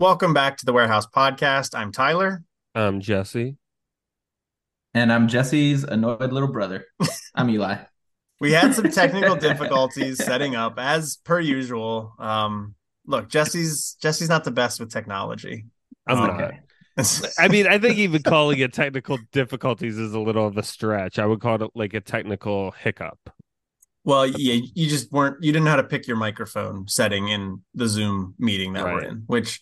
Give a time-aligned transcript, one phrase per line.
[0.00, 1.78] Welcome back to the Warehouse Podcast.
[1.78, 2.42] I'm Tyler.
[2.74, 3.58] I'm Jesse.
[4.94, 6.86] And I'm Jesse's annoyed little brother.
[7.34, 7.76] I'm Eli.
[8.40, 12.14] We had some technical difficulties setting up as per usual.
[12.18, 15.66] Um, look, Jesse's Jesse's not the best with technology.
[16.06, 16.52] I'm Um, not.
[17.38, 21.18] I mean, I think even calling it technical difficulties is a little of a stretch.
[21.18, 23.18] I would call it like a technical hiccup.
[24.04, 27.60] well, yeah, you just weren't you didn't know how to pick your microphone setting in
[27.74, 29.60] the Zoom meeting that we're in, which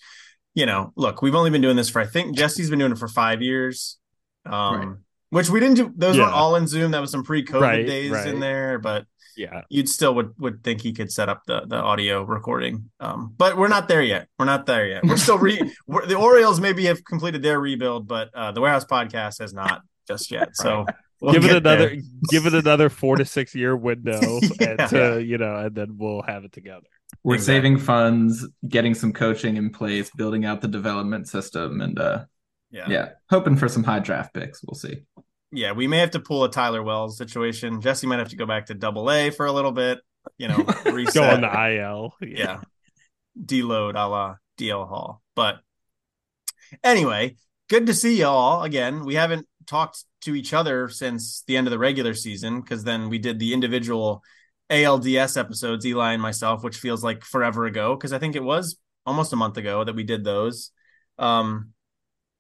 [0.55, 2.98] you know, look, we've only been doing this for I think Jesse's been doing it
[2.98, 3.99] for five years.
[4.46, 4.88] Um Right.
[5.30, 6.23] which we didn't do those Yeah.
[6.24, 6.93] weren't all in Zoom.
[6.93, 8.27] That was some pre-COVID Right, days right.
[8.29, 9.04] in there, but
[9.37, 9.63] Yeah.
[9.69, 12.91] you'd still would would think he could set up the the audio recording.
[12.99, 14.29] Um, but we're not there yet.
[14.38, 15.04] We're not there yet.
[15.04, 18.85] We're still re we're, the Orioles maybe have completed their rebuild, but uh, the Warehouse
[18.87, 20.57] Podcast has not just yet.
[20.57, 20.87] So
[21.21, 21.74] we'll give it there.
[21.91, 21.96] another
[22.30, 24.19] give it another four to six year window
[24.60, 24.76] Yeah.
[24.79, 26.87] and to, you know, and then we'll have it together.
[27.24, 27.54] We're Exactly.
[27.56, 32.24] saving funds, getting some coaching in place, building out the development system, and uh
[32.70, 32.87] Yeah.
[32.88, 34.62] yeah, hoping for some high draft picks.
[34.62, 35.02] We'll see.
[35.51, 37.80] yeah, we may have to pull a Tyler Wells situation.
[37.80, 40.01] Jesse might have to go back to Double A for a little bit.
[40.36, 40.56] You know,
[40.92, 41.14] reset.
[41.14, 42.12] Go on the IL.
[42.20, 42.60] yeah,
[43.42, 45.23] deload a la DL Hall.
[45.34, 45.60] But
[46.84, 47.36] anyway,
[47.68, 49.04] good to see y'all again.
[49.04, 53.09] We haven't talked to each other since the end of the regular season because then
[53.09, 54.23] we did the individual
[54.71, 58.79] ALDS episodes, Eli and myself, which feels like forever ago because I think it was
[59.07, 60.71] almost a month ago that we did those.
[61.19, 61.73] Um,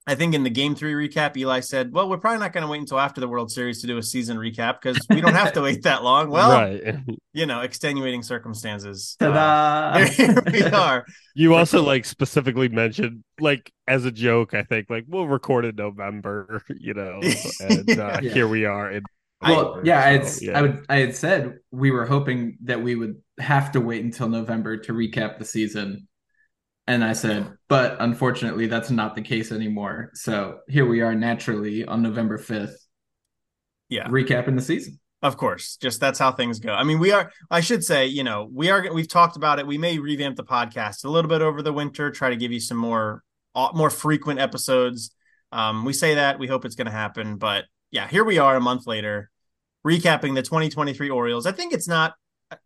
[0.06, 2.70] I think in the game three recap, Eli said, Well, we're probably not going to
[2.70, 5.52] wait until after the World Series to do a season recap because we don't have
[5.52, 6.30] to wait that long.
[6.38, 6.96] Well, right.
[7.34, 9.16] you know, extenuating circumstances.
[9.20, 10.04] Uh, Ta-da!
[10.06, 11.04] here we are.
[11.34, 15.76] You also like specifically mentioned like as a joke, I think, like we'll record in
[15.76, 17.20] November, you know,
[17.60, 18.32] and uh, Yeah.
[18.32, 19.02] here we are in
[19.40, 20.58] well, October, yeah, so, it's yeah.
[20.58, 24.28] I would I had said we were hoping that we would have to wait until
[24.28, 26.08] November to recap the season.
[26.86, 30.10] And I said, but unfortunately that's not the case anymore.
[30.14, 32.74] So here we are naturally on November 5th,
[33.90, 34.08] Yeah.
[34.08, 34.98] recapping the season.
[35.20, 36.72] Of course, just that's how things go.
[36.72, 37.30] I mean, we are.
[37.50, 38.92] I should say, you know, we are.
[38.92, 39.66] We've talked about it.
[39.66, 42.60] We may revamp the podcast a little bit over the winter, try to give you
[42.60, 43.24] some more,
[43.54, 45.10] uh, more frequent episodes.
[45.50, 48.56] Um, we say that we hope it's going to happen, but yeah, here we are
[48.56, 49.30] a month later,
[49.86, 51.46] recapping the 2023 Orioles.
[51.46, 52.14] I think it's not.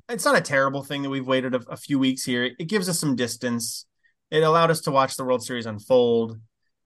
[0.08, 2.44] It's not a terrible thing that we've waited a, a few weeks here.
[2.44, 3.84] It gives us some distance.
[4.30, 6.38] It allowed us to watch the World Series unfold.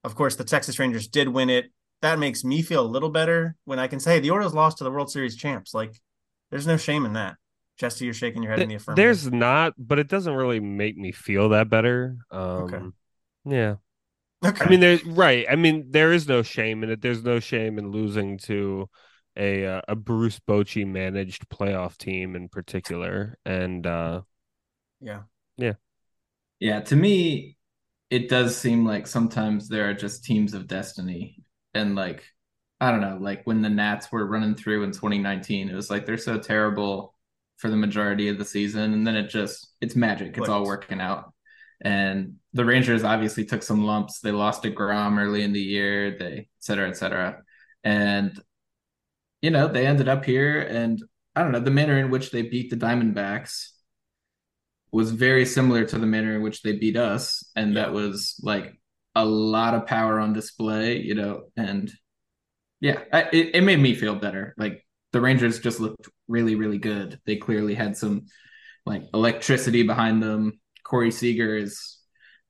[0.03, 1.71] Of course, the Texas Rangers did win it
[2.03, 4.85] that makes me feel a little better when I can say the Orioles lost to
[4.85, 5.75] the World Series champs.
[5.75, 6.01] Like,
[6.51, 7.37] there's no shame in that.
[7.79, 9.03] Jesse, you're shaking your head in the affirmative.
[9.03, 12.17] There's not, but it doesn't really make me feel that better.
[12.31, 12.81] Um Okay.
[13.45, 13.75] yeah.
[14.47, 14.67] Okay.
[14.67, 15.47] I mean there's right.
[15.49, 17.01] I mean there is no shame in it.
[17.03, 18.89] There's no shame in losing to
[19.37, 23.39] a uh, a Bruce Bochy managed playoff team in particular.
[23.45, 24.23] And uh
[25.01, 25.23] yeah,
[25.57, 25.75] Yeah,
[26.61, 26.81] yeah.
[26.81, 27.57] to me,
[28.11, 31.45] it does seem like sometimes there are just teams of destiny.
[31.75, 32.25] And like,
[32.81, 36.07] I don't know, like when the Nats were running through in 2019, it was like
[36.07, 37.15] they're so terrible
[37.59, 38.95] for the majority of the season.
[38.95, 40.39] And then it just, it's magic.
[40.39, 41.33] It's all working out.
[41.81, 44.21] And the Rangers obviously took some lumps.
[44.21, 47.43] They lost deGrom early in the year, they, et cetera, et cetera.
[47.85, 48.41] And,
[49.43, 50.61] you know, they ended up here.
[50.61, 51.03] And
[51.35, 53.69] I don't know, the manner in which they beat the Diamondbacks
[54.93, 58.73] was very similar to the manner in which they beat us, and that was like
[59.15, 61.43] a lot of power on display, you know.
[61.57, 61.93] And
[62.81, 64.55] yeah, I, it, it made me feel better.
[64.57, 67.21] Like the Rangers just looked really, really good.
[67.27, 68.27] They clearly had some
[68.87, 70.61] like electricity behind them.
[70.87, 71.99] Corey Seager is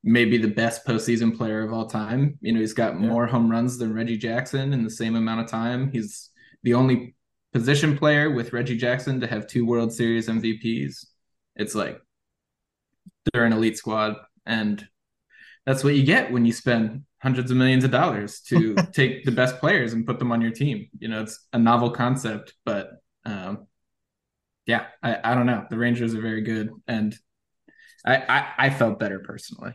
[0.05, 2.39] maybe the best postseason player of all time.
[2.43, 3.01] You know, he's got Yeah.
[3.09, 5.91] more home runs than Reggie Jackson in the same amount of time.
[5.91, 6.31] He's
[6.63, 7.17] the only
[7.53, 11.07] position player with Reggie Jackson to have two World Series MVPs.
[11.57, 11.99] It's like
[13.33, 14.87] they're an elite squad, and
[15.65, 19.33] that's what you get when you spend hundreds of millions of dollars to take the
[19.33, 20.89] best players and put them on your team.
[20.99, 22.91] You know, it's a novel concept, but
[23.25, 23.67] um,
[24.67, 25.65] yeah, I, I don't know.
[25.71, 27.17] The Rangers are very good, and
[28.07, 29.73] I, I, I felt better personally.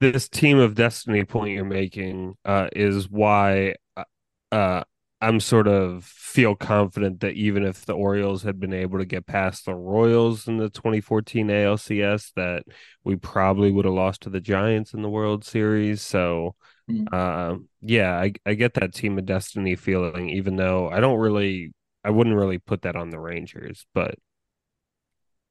[0.00, 4.04] this team of destiny point you're making uh, is why uh,
[4.52, 4.84] uh,
[5.20, 9.26] I'm sort of feel confident that even if the Orioles had been able to get
[9.26, 12.64] past the Royals in the 2014 ALCS, that
[13.04, 16.02] we probably would have lost to the Giants in the World Series.
[16.02, 16.56] So,
[16.90, 17.06] mm.
[17.10, 21.72] uh, yeah, I, I get that team of destiny feeling, even though I don't really,
[22.04, 24.16] I wouldn't really put that on the Rangers, but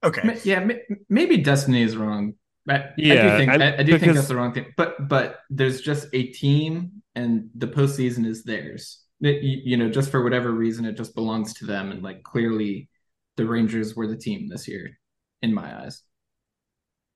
[0.03, 0.67] okay, yeah,
[1.09, 2.33] maybe destiny is wrong.
[2.69, 4.01] I, yeah, I do think I, I do because...
[4.01, 8.43] think that's the wrong thing, but but there's just a team, and the postseason is
[8.43, 11.91] theirs it, you know, just for whatever reason, it just belongs to them.
[11.91, 12.89] And like clearly,
[13.37, 14.99] the Rangers were the team this year,
[15.41, 16.03] in my eyes.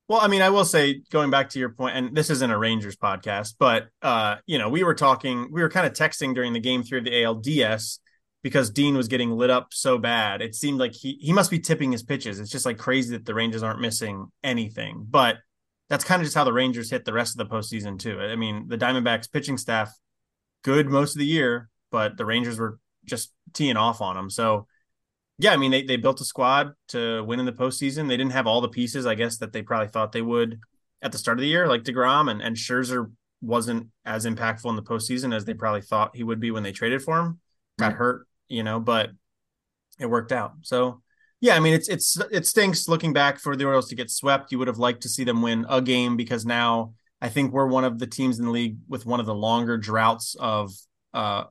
[0.07, 2.57] Well, I mean, I will say, going back to your point, and this isn't a
[2.57, 6.53] Rangers podcast, but uh, you know, we were talking, we were kind of texting during
[6.53, 7.99] the game through the ALDS
[8.43, 10.41] because Dean was getting lit up so bad.
[10.41, 12.39] It seemed like he he must be tipping his pitches.
[12.39, 15.05] It's just like crazy that the Rangers aren't missing anything.
[15.09, 15.37] But
[15.89, 18.19] that's kind of just how the Rangers hit the rest of the postseason too.
[18.19, 19.93] I mean, the Diamondbacks pitching staff
[20.63, 24.29] good most of the year, but the Rangers were just teeing off on them.
[24.29, 24.67] So,
[25.39, 28.07] yeah, I mean, they, they built a squad to win in the postseason.
[28.07, 30.59] They didn't have all the pieces, I guess, that they probably thought they would
[31.01, 33.11] at the start of the year, like DeGrom and, and Scherzer
[33.41, 36.71] wasn't as impactful in the postseason as they probably thought he would be when they
[36.71, 37.39] traded for him.
[37.77, 39.11] Got hurt, you know, but
[39.99, 40.53] it worked out.
[40.61, 41.01] So,
[41.41, 44.51] yeah, I mean, it's it's it stinks looking back for the Orioles to get swept.
[44.51, 47.67] You would have liked to see them win a game because now I think we're
[47.67, 50.71] one of the teams in the league with one of the longer droughts of
[51.13, 51.45] uh,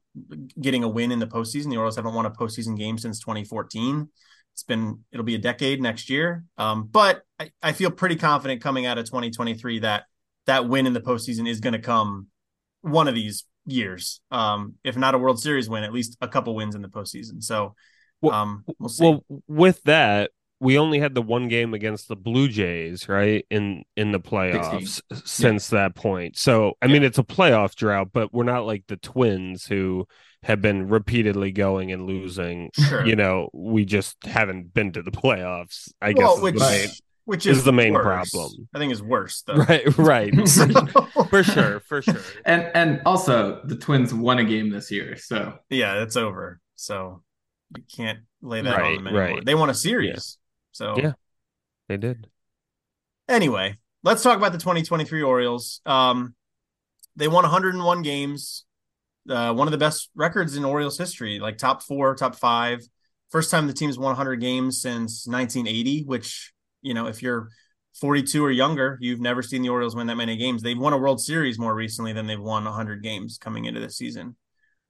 [0.61, 1.71] getting a win in the postseason.
[1.71, 4.09] The Orioles haven't won a postseason game since 2014.
[4.53, 6.45] It's been it'll be a decade next year.
[6.57, 10.05] Um, but I, I feel pretty confident coming out of 2023 that
[10.47, 12.29] that win in the postseason is going to come
[12.87, 14.21] one of these years.
[14.31, 17.43] Um, if not a World Series win, at least a couple wins in the postseason.
[17.43, 17.75] So
[18.31, 23.09] um, we'll, well with that, we only had the one game against the Blue Jays,
[23.09, 23.45] right?
[23.51, 25.23] In in the playoffs 16.
[25.27, 25.81] since yeah.
[25.81, 26.39] that point.
[26.39, 26.93] So I yeah.
[26.93, 30.07] mean it's a playoff drought, but we're not like the twins who
[30.43, 32.71] have been repeatedly going and losing.
[32.73, 33.05] Sure.
[33.05, 36.89] You know, we just haven't been to the playoffs, I well, guess which, main,
[37.27, 38.31] which is, is the main worse.
[38.31, 38.69] problem.
[38.75, 39.57] I think is worse though.
[39.57, 40.33] Right, right.
[41.31, 42.21] for sure, for sure.
[42.45, 46.61] And and also the twins won a game this year, so yeah, it's over.
[46.77, 47.23] So
[47.77, 49.23] you can't lay that right, on them anymore.
[49.37, 49.45] Right.
[49.45, 50.39] They won a series.
[50.73, 51.13] So yeah,
[51.89, 52.29] they did.
[53.29, 55.81] Anyway, let's talk about the 2023 Orioles.
[55.85, 56.35] Um,
[57.17, 58.65] they won 101 games,
[59.29, 62.87] uh, one of the best records in Orioles history, like top four, top five.
[63.31, 66.53] First time the team's won 100 games since 1980, which,
[66.87, 67.49] you know, if you're
[68.01, 70.63] 42 or younger, you've never seen the Orioles win that many games.
[70.63, 73.97] They've won a World Series more recently than they've won 100 games coming into this
[73.97, 74.37] season,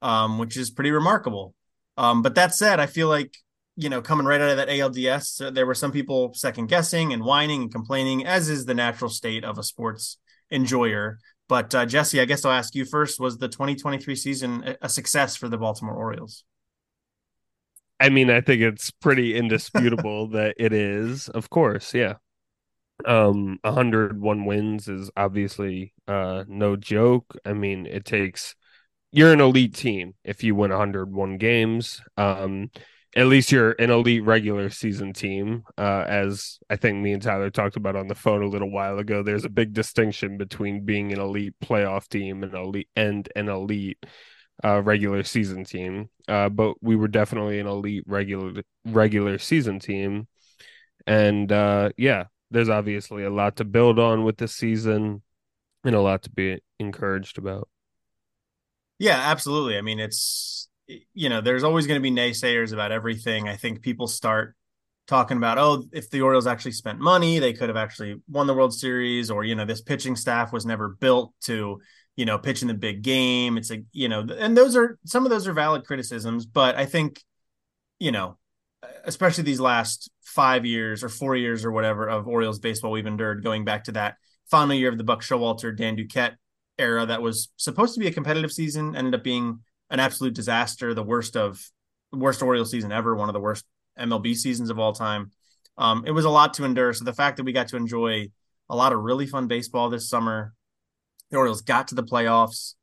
[0.03, 1.55] um, which is pretty remarkable.
[1.97, 3.35] Um, but that said, I feel like
[3.77, 7.23] you know, coming right out of that ALDS, there were some people second guessing and
[7.23, 10.17] whining and complaining, as is the natural state of a sports
[10.51, 11.19] enjoyer.
[11.47, 15.37] But uh, Jesse, I guess I'll ask you first: Was the 2023 season a success
[15.37, 16.43] for the Baltimore Orioles?
[17.99, 21.29] I mean, I think it's pretty indisputable that it is.
[21.29, 22.15] Of course, yeah.
[23.05, 27.37] Um, 101 wins is obviously uh no joke.
[27.45, 28.55] I mean, it takes
[29.13, 32.03] you're an elite team if you win 101 games.
[32.17, 32.71] Um
[33.17, 35.65] at least you're an elite regular season team.
[35.79, 38.99] Uh, as I think me and Tyler talked about on the phone a little while
[38.99, 43.49] ago, there's a big distinction between being an elite playoff team and elite and an
[43.49, 44.05] elite
[44.65, 46.09] uh, regular season team.
[46.29, 50.27] Uh, but we were definitely an elite regular regular season team,
[51.07, 55.23] and uh, yeah, there's obviously a lot to build on with this season,
[55.85, 57.69] and a lot to be encouraged about.
[58.99, 59.77] Yeah, absolutely.
[59.77, 60.69] I mean, it's
[61.15, 63.49] you know, there's always going to be naysayers about everything.
[63.49, 64.55] I think people start
[65.07, 68.55] talking about, oh, if the Orioles actually spent money, they could have actually won the
[68.55, 71.81] World Series, or you know, this pitching staff was never built to,
[72.17, 73.57] you know, pitch in the big game.
[73.57, 76.87] It's a, you know, and those are some of those are valid criticisms, but I
[76.87, 77.23] think,
[77.99, 78.39] you know,
[79.05, 83.45] especially these last five years or four years or whatever of Orioles baseball we've endured,
[83.45, 84.17] going back to that
[84.51, 86.35] final year of the Buck Showalter, Dan Duquette
[86.79, 89.61] era that was supposed to be a competitive season, ended up being
[89.91, 91.65] an absolute disaster, the worst of
[92.13, 93.65] worst Orioles season ever, one of the worst
[93.99, 95.31] MLB seasons of all time.
[95.79, 96.93] Um, it was a lot to endure.
[96.93, 98.31] So the fact that we got to enjoy
[98.69, 100.55] a lot of really fun baseball this summer,
[101.31, 102.75] the Orioles got to the playoffs,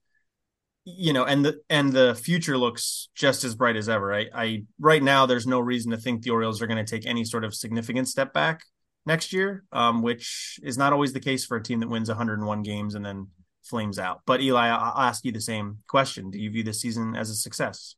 [0.85, 4.13] you know, and the and the future looks just as bright as ever.
[4.13, 7.07] I, I right now there's no reason to think the Orioles are going to take
[7.07, 8.63] any sort of significant step back
[9.05, 12.63] next year, um, which is not always the case for a team that wins 101
[12.63, 13.27] games and then
[13.63, 14.21] flames out.
[14.25, 16.31] But Eli, I'll ask you the same question.
[16.31, 17.95] Do you view this season as a success?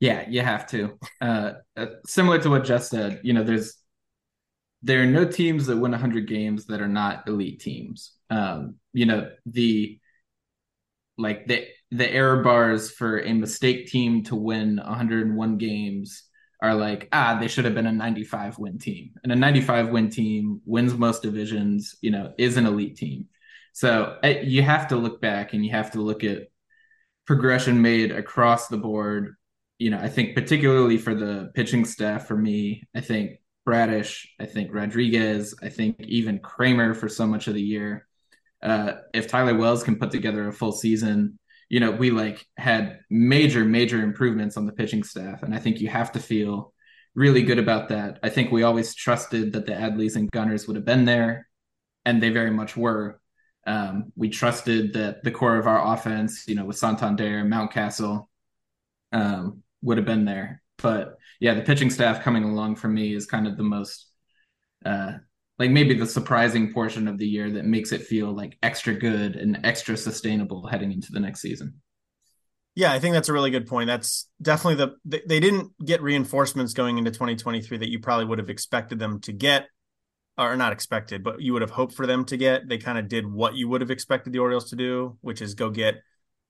[0.00, 0.98] Yeah, you have to.
[1.20, 3.76] Uh, uh, similar to what Jess said, you know, there's
[4.82, 8.12] there are no teams that win 100 games that are not elite teams.
[8.30, 10.00] Um, you know, the
[11.18, 16.24] like the the error bars for a mistake team to win 101 games
[16.62, 20.08] are like ah they should have been a 95 win team and a 95 win
[20.08, 23.26] team wins most divisions you know is an elite team
[23.72, 26.48] so eh, you have to look back and you have to look at
[27.26, 29.36] progression made across the board
[29.80, 34.46] you know i think particularly for the pitching staff for me i think bradish i
[34.46, 38.06] think rodriguez i think even kremer for so much of the year
[38.62, 41.38] uh, if tyler wells can put together a full season
[41.70, 45.44] you know, we like had major, major improvements on the pitching staff.
[45.44, 46.74] And I think you have to feel
[47.14, 48.18] really good about that.
[48.24, 51.48] I think we always trusted that the Adleys and Gunners would have been there,
[52.04, 53.20] and they very much were.
[53.66, 58.26] Um, we trusted that the core of our offense, you know, with Santander, Mountcastle,
[59.12, 60.62] um, would have been there.
[60.78, 64.06] But yeah, the pitching staff coming along for me is kind of the most
[64.84, 65.12] uh,
[65.58, 69.36] like maybe the surprising portion of the year that makes it feel like extra good
[69.36, 71.80] and extra sustainable heading into the next season.
[72.74, 73.88] Yeah, I think that's a really good point.
[73.88, 78.48] That's definitely the they didn't get reinforcements going into 2023 that you probably would have
[78.48, 79.66] expected them to get
[80.38, 82.66] or not expected, but you would have hoped for them to get.
[82.66, 85.54] They kind of did what you would have expected the Orioles to do, which is
[85.54, 85.96] go get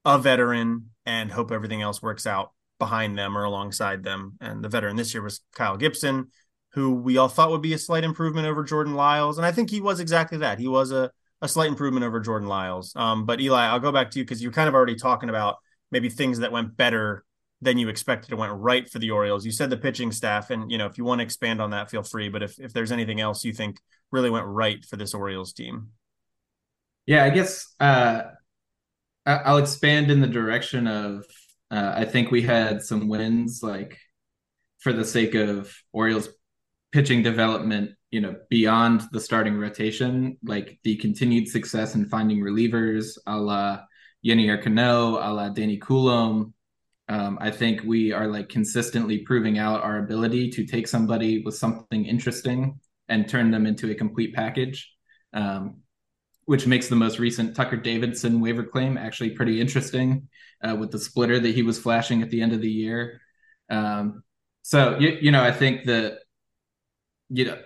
[0.05, 4.37] a veteran and hope everything else works out behind them or alongside them.
[4.41, 6.27] And the veteran this year was Kyle Gibson
[6.73, 9.37] who we all thought would be a slight improvement over Jordan Lyles.
[9.37, 10.59] And I think he was exactly that.
[10.59, 11.11] He was a,
[11.41, 12.93] a slight improvement over Jordan Lyles.
[12.95, 15.57] Um, but Eli, I'll go back to you because you're kind of already talking about
[15.91, 17.25] maybe things that went better
[17.63, 19.45] than you expected It went right for the Orioles.
[19.45, 21.91] You said the pitching staff, and you know, if you want to expand on that,
[21.91, 22.29] feel free.
[22.29, 23.79] But if, if there's anything else you think
[24.11, 25.89] really went right for this Orioles team.
[27.05, 28.21] Yeah, I guess uh,
[29.25, 31.25] I'll expand in the direction of
[31.71, 33.97] uh, I think we had some wins like
[34.79, 36.29] for the sake of Orioles
[36.91, 43.17] pitching development, you know, beyond the starting rotation, like the continued success in finding relievers,
[43.25, 43.79] a la
[44.25, 46.53] Yennier Cano, a la Danny Coulombe.
[47.07, 51.55] Um, I think we are like consistently proving out our ability to take somebody with
[51.55, 54.93] something interesting and turn them into a complete package,
[55.33, 55.81] um,
[56.45, 60.27] which makes the most recent Tucker Davidson waiver claim actually pretty interesting
[60.63, 63.21] uh, with the splitter that he was flashing at the end of the year.
[63.69, 64.23] Um,
[64.63, 66.19] so you, you know, I think that
[67.29, 67.57] you know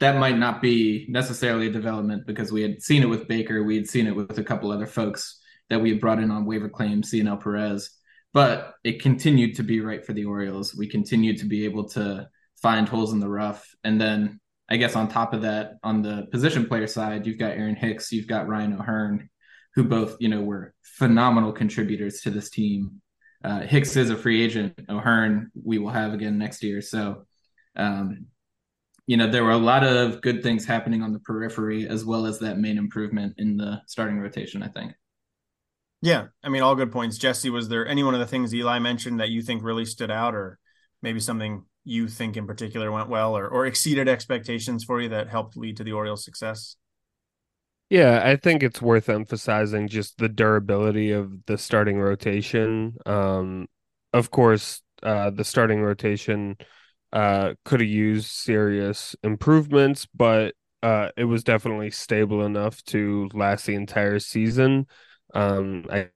[0.00, 3.76] that might not be necessarily a development because we had seen it with Baker, we
[3.76, 6.68] had seen it with a couple other folks that we had brought in on waiver
[6.68, 7.90] claims, Cionel Perez,
[8.34, 10.74] but it continued to be right for the Orioles.
[10.74, 12.28] We continued to be able to
[12.60, 16.26] find holes in the rough, and then I guess on top of that, on the
[16.30, 19.28] position player side, you've got Aaron Hicks, you've got Ryan O'Hearn,
[19.74, 23.00] who both you know were phenomenal contributors to this team.
[23.44, 24.78] Uh, Hicks is a free agent.
[24.88, 27.26] O'Hearn we will have again next year, so
[27.76, 28.26] um,
[29.06, 32.26] you know, there were a lot of good things happening on the periphery as well
[32.26, 34.92] as that main improvement in the starting rotation, I think.
[36.00, 37.18] Yeah, I mean, all good points.
[37.18, 40.10] Jesse, was there any one of the things Eli mentioned that you think really stood
[40.10, 40.58] out, or
[41.00, 45.28] maybe something you think in particular went well or, or exceeded expectations for you that
[45.28, 46.76] helped lead to the Orioles' success?
[47.90, 52.96] Yeah, I think it's worth emphasizing just the durability of the starting rotation.
[53.04, 53.66] Um,
[54.14, 56.56] of course, uh, the starting rotation
[57.12, 63.66] uh, could have used serious improvements, but uh, it was definitely stable enough to last
[63.66, 64.86] the entire season.
[65.34, 66.08] Um, I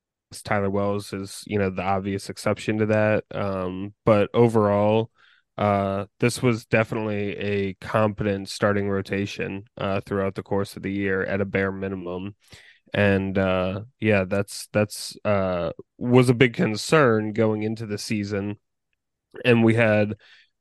[0.45, 3.25] Tyler Wells is, you know, the obvious exception to that.
[3.35, 5.11] Um, but overall,
[5.59, 11.23] uh, this was definitely a competent starting rotation uh, throughout the course of the year
[11.25, 12.35] at a bare minimum.
[12.93, 18.59] And uh, yeah, that's that's uh, was a big concern going into the season.
[19.45, 20.15] And we had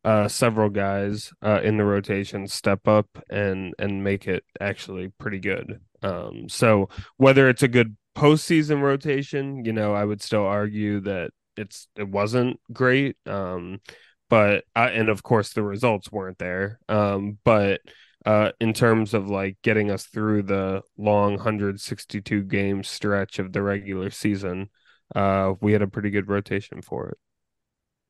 [0.03, 5.39] uh, several guys uh, in the rotation step up and and make it actually pretty
[5.39, 5.81] good.
[6.01, 11.31] Um, so whether it's a good postseason rotation, you know, I would still argue that
[11.57, 13.17] it's it wasn't great.
[13.25, 13.81] Um,
[14.29, 16.79] but I, and of course the results weren't there.
[16.89, 17.81] Um, but
[18.25, 23.61] uh, in terms of like getting us through the long 162 game stretch of the
[23.61, 24.69] regular season,
[25.15, 27.17] uh, we had a pretty good rotation for it.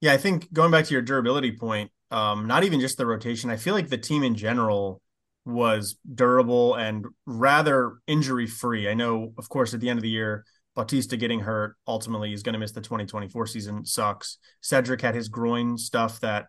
[0.02, 3.50] Yeah, I think going back to your durability point, um, not even just the rotation,
[3.50, 5.02] I feel like the team in general
[5.46, 8.90] was durable and rather injury free.
[8.90, 10.46] I know, of course, at the end of the year,
[10.76, 13.86] Bautista getting hurt ultimately is going to miss the 2024 season.
[13.86, 14.38] Sucks.
[14.62, 16.48] Cedric had his groin stuff that,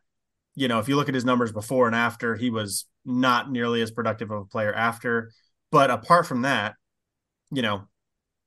[0.54, 3.82] you know, if you look at his numbers before and after, he was not nearly
[3.82, 5.30] as productive of a player after.
[5.70, 6.74] But apart from that,
[7.52, 7.88] you know,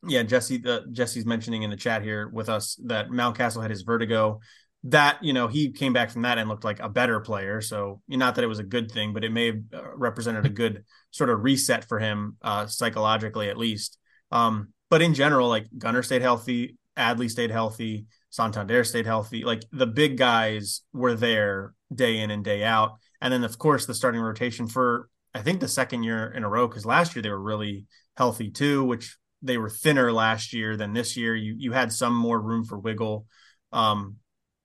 [0.08, 3.82] yeah, Jesse, uh, Jesse's mentioning in the chat here with us that Mountcastle had his
[3.82, 4.40] vertigo
[4.86, 8.02] that you know he came back from that and looked like a better player so
[8.08, 10.86] not that it was a good thing but it may have uh, represented a good
[11.12, 13.98] sort of reset for him uh psychologically at least
[14.32, 19.44] um but in general like gunner stayed healthy Adley stayed healthy, Santander stayed healthy.
[19.44, 22.98] Like the big guys were there day in and day out.
[23.22, 26.50] And then, of course, the starting rotation for, I think, the second year in a
[26.50, 27.86] row, because last year they were really
[28.18, 31.36] healthy too, which they were thinner last year than this year.
[31.36, 33.26] You you had some more room for wiggle.
[33.72, 34.18] Um,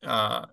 [0.02, 0.46] uh,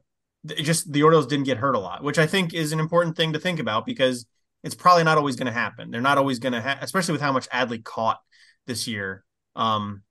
[0.46, 3.34] just the Orioles didn't get hurt a lot, which I think is an important thing
[3.34, 4.26] to think about because
[4.64, 5.90] it's probably not always going to happen.
[5.92, 8.20] They're not always going to, ha- especially with how much Adley caught
[8.68, 9.24] this year.
[9.56, 10.04] Um,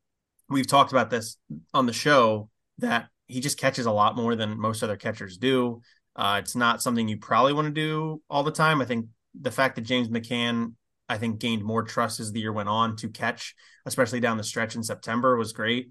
[0.49, 1.37] we've talked about this
[1.73, 5.80] on the show that he just catches a lot more than most other catchers do.
[6.16, 8.80] Uh, it's not something you probably want to do all the time.
[8.80, 9.06] I think
[9.40, 10.75] the fact that James McCann,
[11.09, 13.54] I think, gained more trust as the year went on to catch,
[13.87, 15.90] especially down the stretch in September, was great.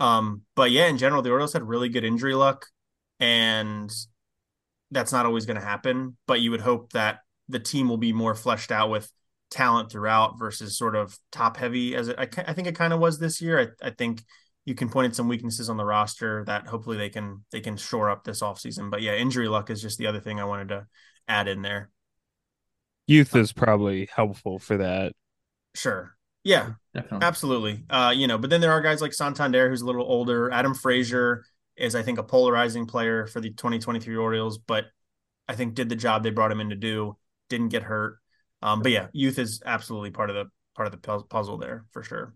[0.00, 2.66] Um, but yeah, in general, the Orioles had really good injury luck,
[3.20, 3.90] and
[4.90, 6.16] that's not always going to happen.
[6.26, 9.10] But you would hope that the team will be more fleshed out with
[9.50, 13.00] talent throughout versus sort of top heavy as it, I, I think it kind of
[13.00, 13.74] was this year.
[13.82, 14.22] I, I think
[14.64, 17.76] you can point at some weaknesses on the roster that hopefully they can they can
[17.76, 18.90] shore up this offseason.
[18.90, 20.86] But yeah, injury luck is just the other thing I wanted to
[21.28, 21.90] add in there.
[23.06, 25.12] Youth is probably helpful for that.
[25.74, 26.16] Sure.
[26.42, 27.26] Yeah, Definitely.
[27.26, 27.84] absolutely.
[27.90, 30.50] Uh, you know, but then there are guys like Santander who's a little older.
[30.50, 31.44] Adam Frazier
[31.76, 34.86] is, I think, a polarizing player for the 2023 Orioles, but
[35.48, 37.16] I think did the job they brought him in to do.
[37.48, 38.18] Didn't get hurt.
[38.62, 42.02] Um, but yeah, youth is absolutely part of the part of the puzzle there for
[42.02, 42.34] sure.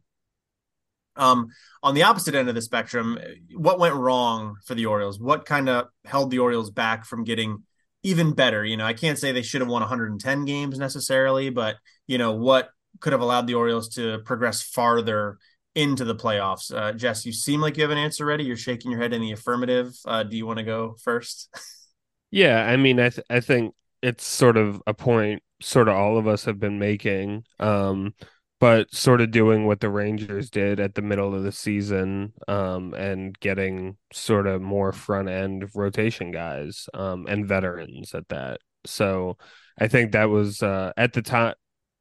[1.16, 1.48] Um,
[1.82, 3.18] on the opposite end of the spectrum,
[3.54, 5.20] what went wrong for the Orioles?
[5.20, 7.64] What kind of held the Orioles back from getting
[8.02, 8.64] even better?
[8.64, 12.32] You know, I can't say they should have won 110 games necessarily, but you know
[12.32, 15.38] what could have allowed the Orioles to progress farther
[15.74, 16.74] into the playoffs.
[16.74, 18.44] Uh, Jess, you seem like you have an answer ready.
[18.44, 19.92] You're shaking your head in the affirmative.
[20.04, 21.48] Uh, do you want to go first?
[22.30, 26.18] yeah, I mean, I th- I think it's sort of a point sort of all
[26.18, 27.44] of us have been making.
[27.58, 28.14] Um,
[28.60, 32.92] but sort of doing what the Rangers did at the middle of the season um,
[32.92, 38.60] and getting sort of more front end rotation guys um, and veterans at that.
[38.84, 39.38] So
[39.78, 41.54] I think that was uh, at the time.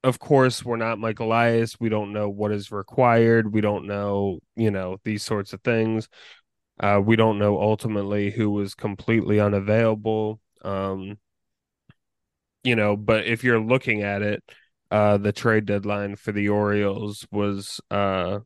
[0.03, 1.77] Of course, we're not Mike Elias.
[1.79, 3.53] We don't know what is required.
[3.53, 6.07] We don't know, you know, these sorts of things.
[6.79, 10.39] Uh, we don't know ultimately who was completely unavailable.
[10.61, 11.17] Um,
[12.63, 14.43] you know, but if you're looking at it,
[14.91, 18.39] uh, the trade deadline for the Orioles was uh,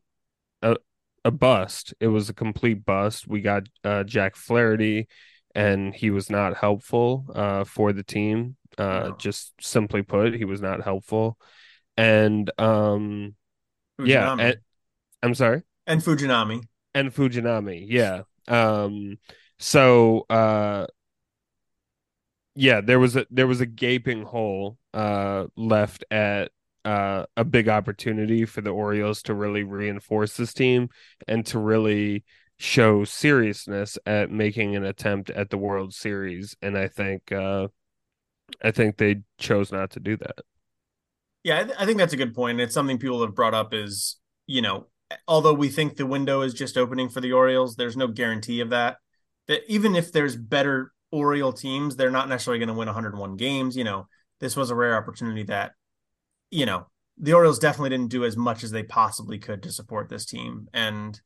[0.62, 0.76] a
[1.24, 1.94] a bust.
[2.00, 3.26] It was a complete bust.
[3.26, 5.08] We got uh, Jack Flaherty,
[5.54, 8.56] and he was not helpful uh, for the team.
[8.76, 9.16] Uh, no.
[9.18, 11.38] Just simply put, he was not helpful.
[11.96, 13.36] And um,
[13.98, 14.56] yeah, and,
[15.22, 15.62] I'm sorry.
[15.86, 16.62] And Fujinami.
[16.94, 18.22] And Fujinami, yeah.
[18.48, 19.18] Um,
[19.58, 20.86] so uh,
[22.54, 26.50] yeah, there was a there was a gaping hole uh, left at
[26.84, 30.88] uh, a big opportunity for the Orioles to really reinforce this team
[31.26, 32.24] and to really
[32.58, 36.56] show seriousness at making an attempt at the World Series.
[36.62, 37.68] And I think uh,
[38.62, 40.40] I think they chose not to do that.
[41.42, 42.60] Yeah, I, th- I think that's a good point.
[42.60, 44.86] It's something people have brought up is you know
[45.26, 48.70] although we think the window is just opening for the Orioles, there's no guarantee of
[48.70, 48.98] that.
[49.48, 53.76] That even if there's better Oriole teams, they're not necessarily going to win 101 games.
[53.76, 54.08] You know,
[54.40, 55.72] this was a rare opportunity that,
[56.50, 56.86] you know,
[57.18, 60.68] the Orioles definitely didn't do as much as they possibly could to support this team.
[60.74, 61.18] And,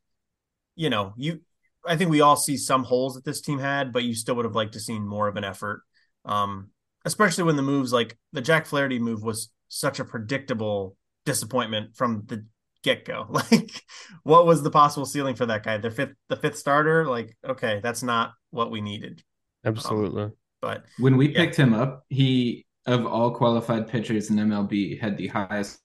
[0.77, 1.41] you know, you,
[1.87, 4.45] I think we all see some holes that this team had, but you still would
[4.45, 5.83] have liked to seen more of an effort.
[6.25, 6.71] Um,
[7.05, 12.25] especially when the moves like the Jack Flaherty move was such a predictable disappointment from
[12.27, 12.45] the
[12.83, 13.27] get go.
[13.51, 13.83] Like,
[14.23, 15.79] what was the possible ceiling for that guy?
[15.79, 17.07] The fifth, the fifth starter.
[17.07, 19.23] Like, okay, that's not what we needed.
[19.69, 20.25] Absolutely.
[20.25, 21.39] Um, but when we yeah.
[21.39, 25.81] picked him up, he of all qualified pitchers in MLB had the highest.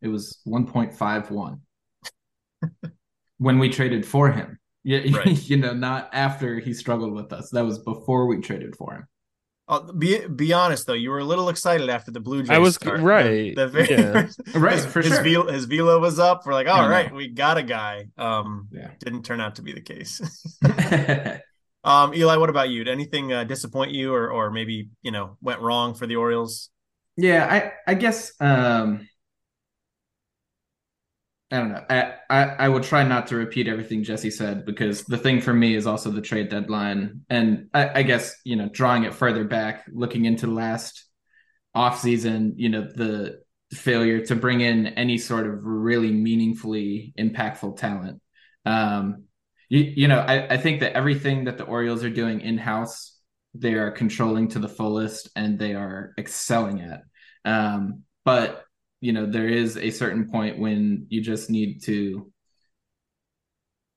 [0.00, 1.60] It was 1.51
[3.38, 4.58] when we traded for him.
[4.82, 5.48] Yeah, right.
[5.48, 7.50] you know, not after he struggled with us.
[7.50, 9.06] That was before we traded for him.
[9.68, 12.50] Uh, be be honest though, you were a little excited after the Blue Jays.
[12.50, 13.00] I was start.
[13.00, 13.54] right.
[13.54, 14.12] The, the very yeah.
[14.12, 15.22] first, right his, for his sure.
[15.22, 16.46] Velo, his velo was up.
[16.46, 18.06] We're like, all right, we got a guy.
[18.16, 18.92] Um, yeah.
[18.98, 20.22] didn't turn out to be the case.
[21.84, 22.84] Um, Eli, what about you?
[22.84, 26.70] Did anything uh, disappoint you, or or maybe you know went wrong for the Orioles?
[27.16, 29.08] Yeah, I I guess um,
[31.50, 31.84] I don't know.
[31.88, 35.54] I, I I will try not to repeat everything Jesse said because the thing for
[35.54, 39.44] me is also the trade deadline, and I, I guess you know drawing it further
[39.44, 41.04] back, looking into last
[41.74, 43.40] off season, you know the
[43.72, 48.20] failure to bring in any sort of really meaningfully impactful talent.
[48.66, 49.24] Um,
[49.68, 53.16] you, you know, I, I think that everything that the Orioles are doing in house,
[53.54, 57.02] they are controlling to the fullest and they are excelling at.
[57.44, 58.64] Um, but
[59.00, 62.32] you know, there is a certain point when you just need to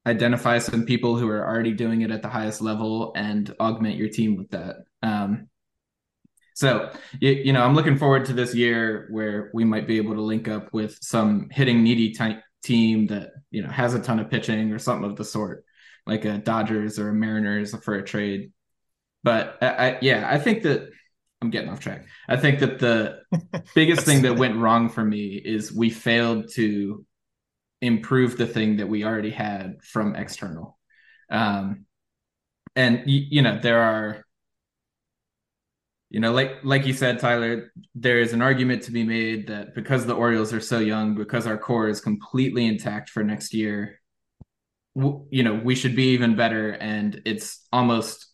[0.06, 4.10] identify some people who are already doing it at the highest level and augment your
[4.10, 4.78] team with that.
[5.04, 5.50] Um,
[6.56, 10.16] so, you, you, know, I'm looking forward to this year where we might be able
[10.16, 14.20] to link up with some hitting needy type team that, you know, has a ton
[14.20, 15.66] of pitching or something of the sort,
[16.06, 18.52] like a Dodgers or a Mariners for a trade.
[19.24, 20.90] But I, I yeah, I think that
[21.42, 22.06] I'm getting off track.
[22.30, 23.22] I think that the
[23.76, 27.06] biggest thing that went wrong for me is we failed to
[27.82, 30.78] improve the thing that we already had from external.
[31.30, 31.86] Um,
[32.76, 34.26] and you, you know, there are
[36.12, 39.74] you know, like like you said, Tyler, there is an argument to be made that
[39.74, 44.02] because the Orioles are so young, because our core is completely intact for next year,
[44.94, 48.28] w- you know, we should be even better, and it's almost,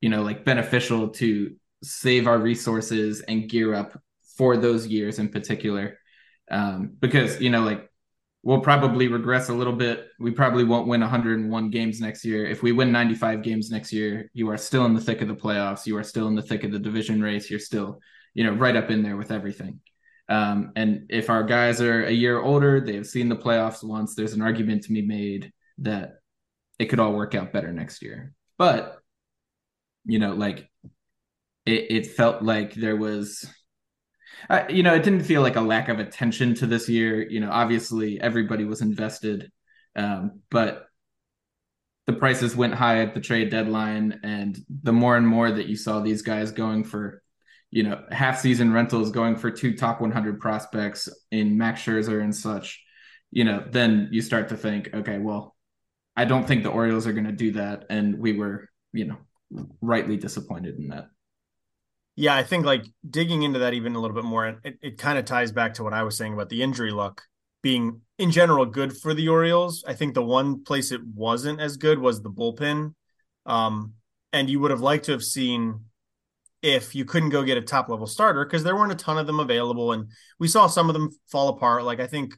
[0.00, 4.00] you know, like beneficial to save our resources and gear up
[4.38, 5.98] for those years in particular,
[6.50, 7.90] um, because you know, like
[8.46, 10.06] we'll probably regress a little bit.
[10.20, 12.46] We probably won't win 101 games next year.
[12.46, 15.34] If we win 95 games next year, you are still in the thick of the
[15.34, 15.84] playoffs.
[15.84, 17.50] You are still in the thick of the division race.
[17.50, 17.98] You're still,
[18.34, 19.80] you know, right up in there with everything.
[20.28, 24.14] Um, and if our guys are a year older, they have seen the playoffs once.
[24.14, 26.20] There's an argument to be made that
[26.78, 28.32] it could all work out better next year.
[28.58, 28.96] But
[30.04, 30.70] you know, like
[31.64, 33.44] it, it felt like there was
[34.68, 37.28] you know, it didn't feel like a lack of attention to this year.
[37.28, 39.50] You know, obviously everybody was invested,
[39.94, 40.86] um, but
[42.06, 45.76] the prices went high at the trade deadline, and the more and more that you
[45.76, 47.22] saw these guys going for,
[47.70, 52.34] you know, half season rentals, going for two top 100 prospects in Max Scherzer and
[52.34, 52.80] such,
[53.32, 55.56] you know, then you start to think, okay, well,
[56.16, 59.18] I don't think the Orioles are going to do that, and we were, you know,
[59.80, 61.08] rightly disappointed in that.
[62.16, 65.18] Yeah, I think like digging into that even a little bit more, it, it kind
[65.18, 67.22] of ties back to what I was saying about the injury luck
[67.62, 69.84] being in general good for the Orioles.
[69.86, 72.94] I think the one place it wasn't as good was the bullpen.
[73.44, 73.94] Um,
[74.32, 75.80] and you would have liked to have seen
[76.62, 79.26] if you couldn't go get a top level starter because there weren't a ton of
[79.26, 79.92] them available.
[79.92, 81.84] And we saw some of them fall apart.
[81.84, 82.34] Like I think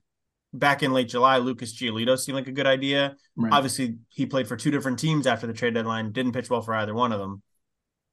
[0.53, 3.17] back in late July, Lucas Giolito seemed like a good idea.
[3.37, 3.53] Right.
[3.53, 6.75] Obviously, he played for two different teams after the trade deadline, didn't pitch well for
[6.75, 7.43] either one of them.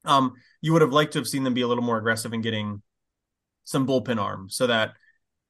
[0.06, 2.42] Um, you would have liked to have seen them be a little more aggressive in
[2.42, 2.82] getting
[3.64, 4.94] some bullpen arm so that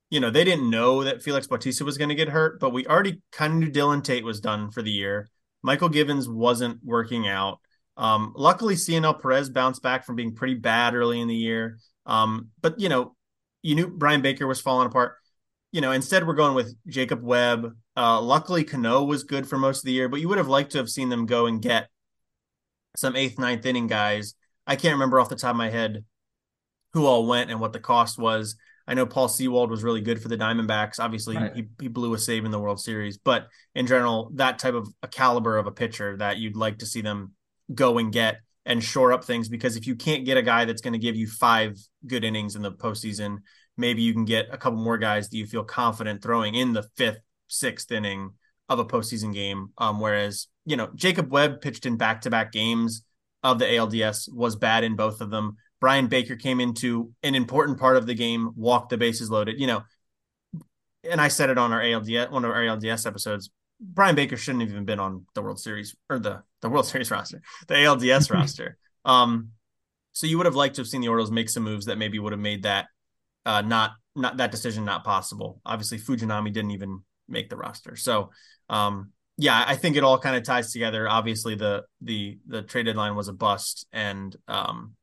[0.10, 2.86] you know they didn't know that Felix Bautista was going to get hurt, but we
[2.88, 5.30] already kind of knew Dylan Tate was done for the year.
[5.65, 7.60] Mychal Givens wasn't working out.
[7.98, 11.80] Um, luckily, Cionel Perez bounced back from being pretty bad early in the year.
[12.06, 13.15] Um, but you know,
[13.62, 15.15] you knew Bryan Baker was falling apart.
[15.72, 17.76] You know, instead we're going with Jacob Webb.
[17.98, 20.72] Uh, luckily, Cano was good for most of the year, but you would have liked
[20.74, 21.89] to have seen them go and get
[22.96, 24.36] some eighth, ninth inning guys
[24.67, 26.04] I can't remember off the top of my head
[26.93, 28.56] who all went and what the cost was.
[28.88, 30.99] I know Paul Sewald was really good for the Diamondbacks.
[30.99, 31.56] Obviously, right.
[31.56, 34.88] he, he blew a save in the World Series, but in general, that type of
[35.01, 37.34] a caliber of a pitcher that you'd like to see them
[37.73, 40.82] go and get and shore up things because if you can't get a guy that's
[40.82, 43.38] going to give you five good innings in the postseason,
[43.78, 46.84] maybe you can get a couple more guys that you feel confident throwing in the
[46.95, 48.32] fifth, sixth inning
[48.69, 49.69] of a postseason game.
[49.78, 53.04] Um, whereas, you know, Jacob Webb pitched in back to back games
[53.45, 55.58] of the ALDS was bad in both of them.
[55.79, 59.67] Bryan Baker came into an important part of the game, walked the bases loaded, you
[59.67, 59.84] know.
[61.10, 63.51] And I said it on our ALDS, one of our ALDS episodes.
[63.79, 67.12] Bryan Baker shouldn't have even been on the World Series or the the World Series
[67.12, 68.79] roster, the ALDS roster.
[69.05, 69.51] Um,
[70.12, 72.17] so you would have liked to have seen the Orioles make some moves that maybe
[72.17, 72.88] would have made that
[73.45, 75.62] uh, not not that decision not possible.
[75.63, 77.95] Obviously, Fujinami didn't even make the roster.
[77.95, 78.31] So
[78.69, 81.10] um, yeah, I think it all kind of ties together.
[81.10, 84.95] Obviously, the the the trade deadline was a bust, and um,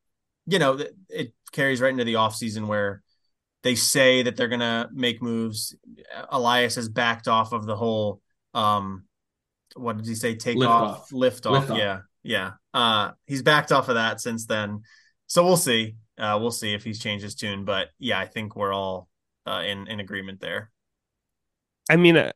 [0.47, 3.03] you know, it, it carries right into the offseason where
[3.63, 5.77] they say that they're gonna make moves.
[6.31, 8.21] Elias has backed off of the whole
[8.55, 9.05] um,
[9.75, 10.35] what did he say?
[10.35, 11.69] Take lift off, off, lift off.
[11.69, 12.03] Lift yeah, off.
[12.23, 12.51] yeah.
[12.75, 14.83] Uh, he's backed off of that since then.
[15.27, 15.97] So we'll see.
[16.19, 17.65] Uh, we'll see if he's changed his tune.
[17.65, 19.09] But yeah, I think we're all
[19.47, 20.71] uh, in in agreement there.
[21.91, 22.33] I mean, uh,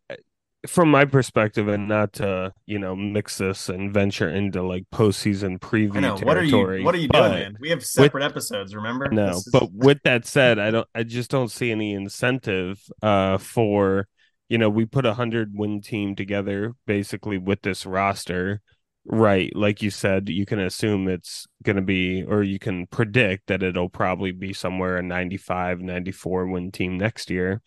[0.67, 5.59] from my perspective, and not to you know mix this and venture into like postseason
[5.59, 6.85] preview know, What are you?
[6.85, 7.57] What are you doing, man?
[7.61, 8.75] We have separate with, episodes.
[8.75, 9.09] Remember?
[9.11, 9.49] No, is...
[9.53, 10.89] but with that said, I don't.
[10.95, 14.09] I just don't see any incentive uh for
[14.49, 18.61] you know we put a hundred win team together basically with this roster.
[19.09, 23.47] Right, like you said, you can assume it's going to be, or you can predict
[23.47, 27.63] that it'll probably be somewhere a 95, 94 win team next year.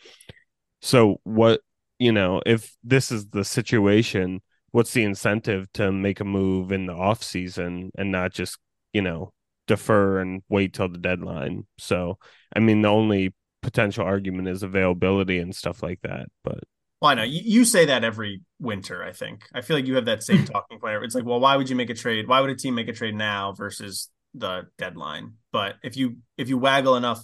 [0.81, 1.61] So, what
[1.99, 6.85] you know, if this is the situation, what's the incentive to make a move in
[6.85, 8.57] the off season and not just,
[8.93, 9.33] you know,
[9.67, 11.67] defer and wait till the deadline?
[11.77, 12.17] So,
[12.55, 16.59] I mean, the only potential argument is availability and stuff like that, but
[17.01, 19.03] Well, I know you, you say that every winter.
[19.03, 21.03] I think I feel like you have that same talking point.
[21.03, 22.27] It's like, well, why would you make a trade?
[22.27, 25.33] Why would a team make a trade now versus the deadline?
[25.51, 27.21] But if you if you waggle enough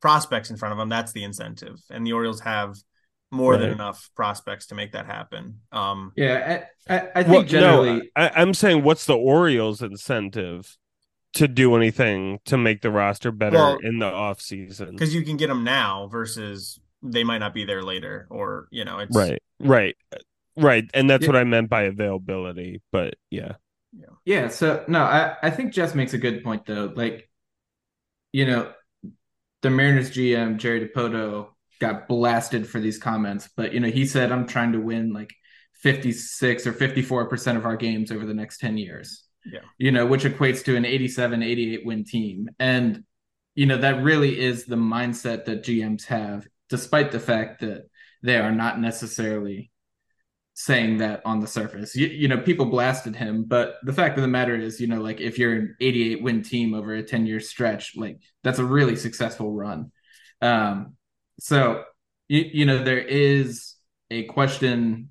[0.00, 1.80] prospects in front of them, that's the incentive.
[1.90, 2.74] And the Orioles have
[3.32, 3.60] more right.
[3.60, 5.60] than enough prospects to make that happen.
[5.72, 9.80] Um, yeah, I, I, I think well, generally, no, I, I'm saying, what's the Orioles'
[9.80, 10.76] incentive
[11.34, 14.90] to do anything to make the roster better well, in the off season?
[14.90, 18.84] Because you can get them now versus they might not be there later, or you
[18.84, 19.96] know, it's right, right,
[20.56, 21.28] right, and that's yeah.
[21.28, 22.82] what I meant by availability.
[22.92, 23.54] But yeah,
[23.96, 24.48] yeah, yeah.
[24.48, 26.92] So no, I I think Jess makes a good point though.
[26.94, 27.30] Like,
[28.30, 28.72] you know,
[29.62, 31.48] the Mariners GM Jerry Dipoto
[31.82, 35.34] got blasted for these comments, but you know, he said I'm trying to win like
[35.74, 39.24] 56 or 54% of our games over the next 10 years.
[39.44, 39.60] Yeah.
[39.76, 42.48] You know, which equates to an 87, 88 win team.
[42.60, 43.04] And
[43.54, 47.82] you know, that really is the mindset that GMs have despite the fact that
[48.22, 49.70] they are not necessarily
[50.54, 51.96] saying that on the surface.
[51.96, 55.02] You, you know, people blasted him, but the fact of the matter is, you know,
[55.02, 58.64] like if you're an 88 win team over a 10 year stretch, like that's a
[58.64, 59.90] really successful run.
[60.40, 60.96] Um,
[61.42, 61.82] so
[62.28, 63.74] you, you know there is
[64.12, 65.10] a question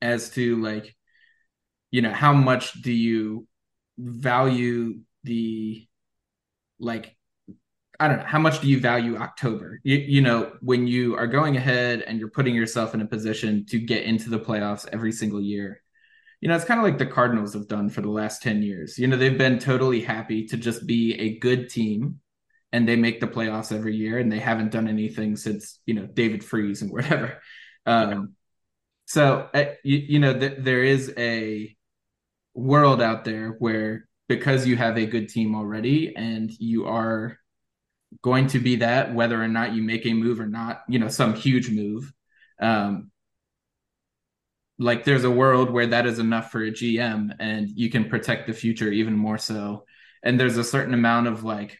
[0.00, 0.94] as to like
[1.90, 3.48] you know how much do you
[3.98, 5.88] value the
[6.78, 7.16] like
[7.98, 9.80] I don't know how much do you value October?
[9.82, 13.66] You, you know when you are going ahead and you're putting yourself in a position
[13.70, 15.82] to get into the playoffs every single year.
[16.40, 18.98] You know, it's kind of like the Cardinals have done for the last 10 years.
[18.98, 22.20] You know, they've been totally happy to just be a good team
[22.72, 26.06] and they make the playoffs every year and they haven't done anything since you know
[26.06, 27.40] David Freese and whatever.
[27.86, 28.34] Um,
[29.06, 31.74] so uh, you, you, know th- there is a
[32.54, 37.38] world out there where because you have a good team already and you are
[38.22, 41.08] going to be that whether or not you make a move or not you know
[41.08, 42.12] some huge move
[42.60, 43.10] um,
[44.78, 48.46] like there's a world where that is enough for a gm and you can protect
[48.46, 49.84] the future even more so
[50.22, 51.78] and there's a certain amount of like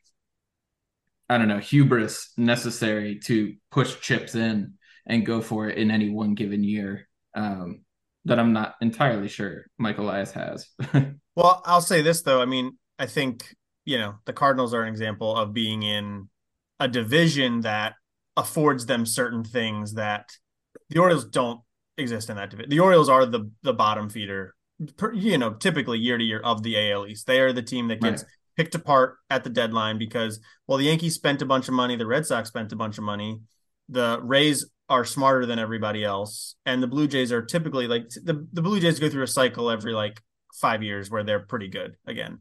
[1.30, 4.74] I don't know, hubris necessary to push chips in
[5.06, 7.08] and go for it in any one given year.
[7.34, 7.82] Um,
[8.24, 10.68] that I'm not entirely sure Michael Elias has.
[11.36, 12.42] well, I'll say this though.
[12.42, 16.28] I mean, I think, you know, the Cardinals are an example of being in
[16.80, 17.94] a division that
[18.36, 20.30] affords them certain things that
[20.88, 21.60] the Orioles don't
[21.96, 22.70] exist in that division.
[22.70, 24.56] The Orioles are the the bottom feeder,
[25.14, 27.28] you know, typically year to year of the AL East.
[27.28, 30.84] They are the team that gets right picked apart at the deadline because well the
[30.84, 33.40] Yankees spent a bunch of money, the Red Sox spent a bunch of money,
[33.88, 38.46] the Rays are smarter than everybody else, and the Blue Jays are typically like the,
[38.52, 40.20] the Blue Jays go through a cycle every like
[40.54, 42.40] five years where they're pretty good again.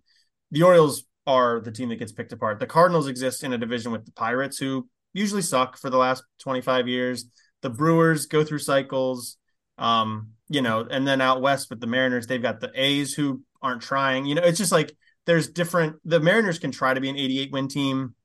[0.52, 2.60] The Orioles are the team that gets picked apart.
[2.60, 6.24] The Cardinals exist in a division with the Pirates, who usually suck for the last
[6.40, 7.26] 25 years.
[7.62, 9.38] The Brewers go through cycles.
[9.78, 13.44] Um, you know, and then out west with the Mariners, they've got the A's who
[13.62, 14.26] aren't trying.
[14.26, 14.96] You know, it's just like
[15.30, 18.16] there's different the Mariners can try to be an 88 win team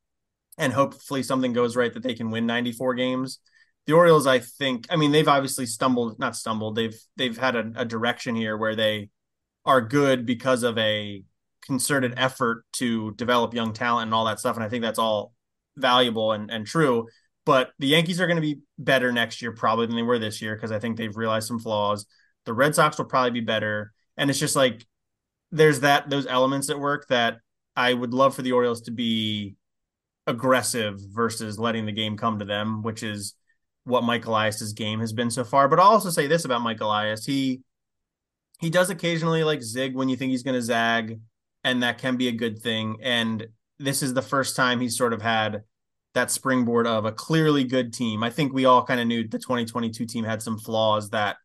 [0.57, 3.41] and hopefully something goes right that they can win 94 games.
[3.87, 6.77] The Orioles, I think, I mean, they've obviously stumbled, not stumbled.
[6.77, 9.11] They've they've had a, a direction here where they
[9.67, 11.23] are good because of a
[11.61, 14.57] concerted effort to develop young talent and all that stuff.
[14.57, 15.35] And I think that's all
[15.77, 17.09] valuable and, and true.
[17.45, 20.41] But the Yankees are going to be better next year, probably than they were this
[20.41, 22.07] year, because I think they've realized some flaws.
[22.47, 23.93] The Red Sox will probably be better.
[24.17, 24.87] And it's just like
[25.53, 27.39] there's that those elements at work that
[27.77, 29.57] I would love for the Orioles to be
[30.27, 33.35] aggressive versus letting the game come to them, which is
[33.85, 35.69] what Mike Elias's game has been so far.
[35.69, 37.63] But I'll also say this about Mike Elias: he
[38.61, 41.21] he does occasionally like zig when you think he's going to zag,
[41.63, 42.97] and that can be a good thing.
[43.03, 43.47] And
[43.79, 45.63] this is the first time he's sort of had
[46.15, 48.23] that springboard of a clearly good team.
[48.23, 51.37] I think we all kind of knew the 2022 team had some flaws that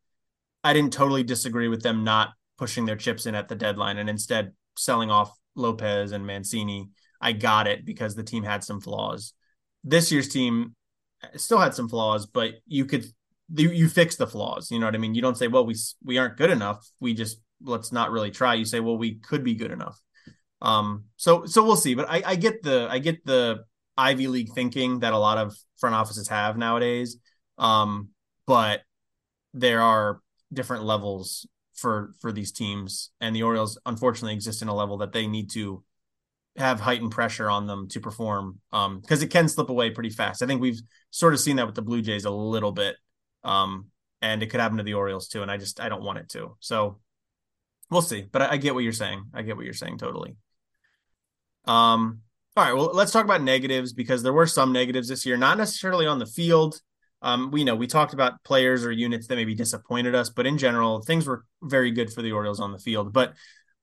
[0.63, 2.29] I didn't totally disagree with them not
[2.59, 6.89] pushing their chips in at the deadline and instead selling off Lopez and Mancini.
[7.21, 9.33] I got it because the team had some flaws.
[9.83, 10.75] This year's team
[11.35, 13.05] still had some flaws, but you could
[13.55, 14.69] you, you fix the flaws.
[14.69, 15.15] You know what I mean?
[15.15, 16.85] You don't say, "Well, we we aren't good enough.
[16.99, 19.99] We just let's not really try." You say, "Well, we could be good enough."
[20.61, 21.95] Um, so so we'll see.
[21.95, 23.63] But I, I get the I get the
[23.97, 27.17] Ivy League thinking that a lot of front offices have nowadays.
[27.57, 28.09] Um,
[28.45, 28.81] but
[29.53, 30.21] there are
[30.53, 31.45] different levels
[31.79, 35.49] for for these teams, and the Orioles unfortunately exist in a level that they need
[35.51, 35.83] to
[36.57, 40.41] have heightened pressure on them to perform um because it can slip away pretty fast.
[40.41, 42.95] I think we've sort of seen that with the Blue Jays a little bit.
[43.43, 43.87] Um
[44.21, 46.29] and it could happen to the Orioles too and I just I don't want it
[46.29, 46.57] to.
[46.59, 46.99] So
[47.89, 49.25] we'll see, but I, I get what you're saying.
[49.33, 50.35] I get what you're saying totally.
[51.65, 52.21] Um
[52.57, 55.57] all right, well let's talk about negatives because there were some negatives this year, not
[55.57, 56.81] necessarily on the field.
[57.21, 60.57] Um, we know we talked about players or units that maybe disappointed us, but in
[60.57, 63.13] general, things were very good for the Orioles on the field.
[63.13, 63.33] But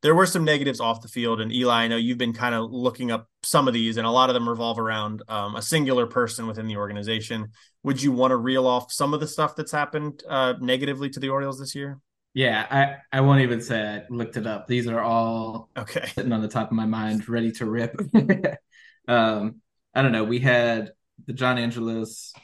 [0.03, 1.40] there were some negatives off the field.
[1.40, 4.11] And Eli, I know you've been kind of looking up some of these, and a
[4.11, 7.49] lot of them revolve around um, a singular person within the organization.
[7.83, 11.20] Would you want to reel off some of the stuff that's happened uh, negatively to
[11.20, 11.99] the Orioles this year?
[12.35, 14.66] Yeah, I, I won't even say I looked it up.
[14.66, 17.99] These are all okay sitting on the top of my mind, ready to rip.
[19.09, 19.62] um,
[19.94, 20.25] I don't know.
[20.25, 20.92] We had
[21.27, 22.35] the John Angelos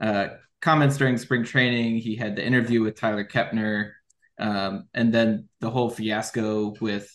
[0.00, 0.28] uh,
[0.60, 1.98] comments during spring training.
[1.98, 3.92] He had the interview with Tyler Kepner.
[4.38, 7.12] Um, and then the whole fiasco with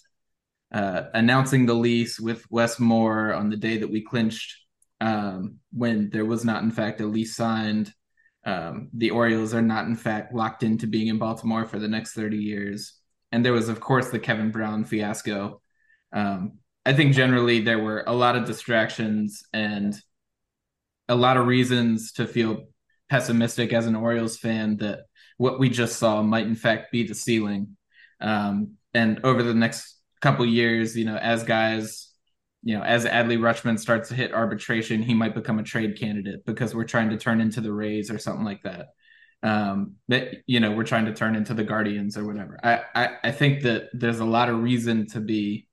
[0.74, 4.58] uh, announcing the lease with Wes Moore on the day that we clinched
[5.00, 7.94] um, when there was not, in fact, a lease signed.
[8.46, 12.14] Um, the Orioles are not, in fact, locked into being in Baltimore for the next
[12.14, 12.94] 30 years.
[13.32, 15.62] And there was, of course, the Kevin Brown fiasco.
[16.12, 19.96] Um, I think generally there were a lot of distractions and
[21.08, 22.66] a lot of reasons to feel
[23.14, 25.02] pessimistic as an Orioles fan that
[25.38, 27.78] what we just saw might in fact be the ceiling.
[28.20, 32.10] Um, and over the next couple years, you know, as guys,
[32.64, 36.44] you know, as Adley Rutschman starts to hit arbitration, he might become a trade candidate
[36.44, 38.88] because we're trying to turn into the Rays or something like that.
[39.44, 42.60] Um, that you know, we're trying to turn into the Guardians or whatever.
[42.64, 45.68] I, I I think that there's a lot of reason to be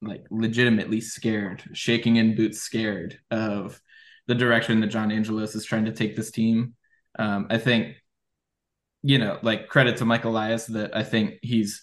[0.00, 3.80] like legitimately scared, shaking in boots, scared of
[4.30, 6.74] the direction that John Angelos is trying to take this team.
[7.18, 7.96] Um, I think,
[9.02, 11.82] you know, like credit to Mike Elias that I think he's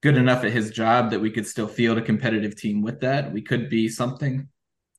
[0.00, 3.32] good enough at his job that we could still field a competitive team with that.
[3.32, 4.48] We could be something,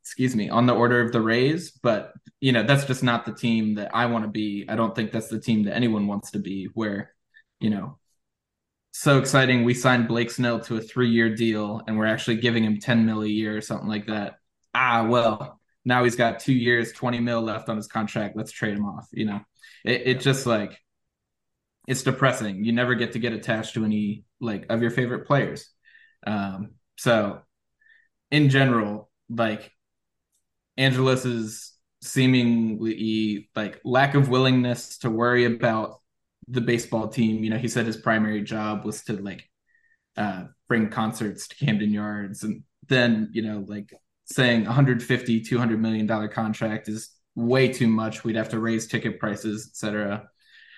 [0.02, 3.34] excuse me, on the order of the Rays, but you know, that's just not the
[3.34, 4.66] team that I want to be.
[4.68, 7.14] I don't think that's the team that anyone wants to be where,
[7.62, 8.00] you know,
[8.92, 9.64] so exciting.
[9.64, 13.06] We signed Blake Snell to a three year deal and we're actually giving him 10
[13.06, 14.40] mil a year or something like that.
[14.76, 18.36] Ah, well, now he's got two years, 20 mil left on his contract.
[18.36, 19.08] Let's trade him off.
[19.12, 19.42] You know,
[19.84, 20.78] it, it just like,
[21.88, 22.64] it's depressing.
[22.64, 25.70] You never get to get attached to any like of your favorite players.
[26.26, 27.40] Um, so
[28.32, 29.72] in general, like
[30.78, 36.00] Angelos's seemingly like lack of willingness to worry about
[36.48, 37.44] the baseball team.
[37.44, 39.50] You know, he said his primary job was to like
[40.18, 43.94] uh, bring concerts to Camden Yards, and then you know, like
[44.32, 48.24] saying 150 200 million dollar contract is way too much.
[48.24, 50.30] We'd have to raise ticket prices etc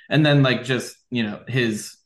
[0.09, 1.97] and then like just you know his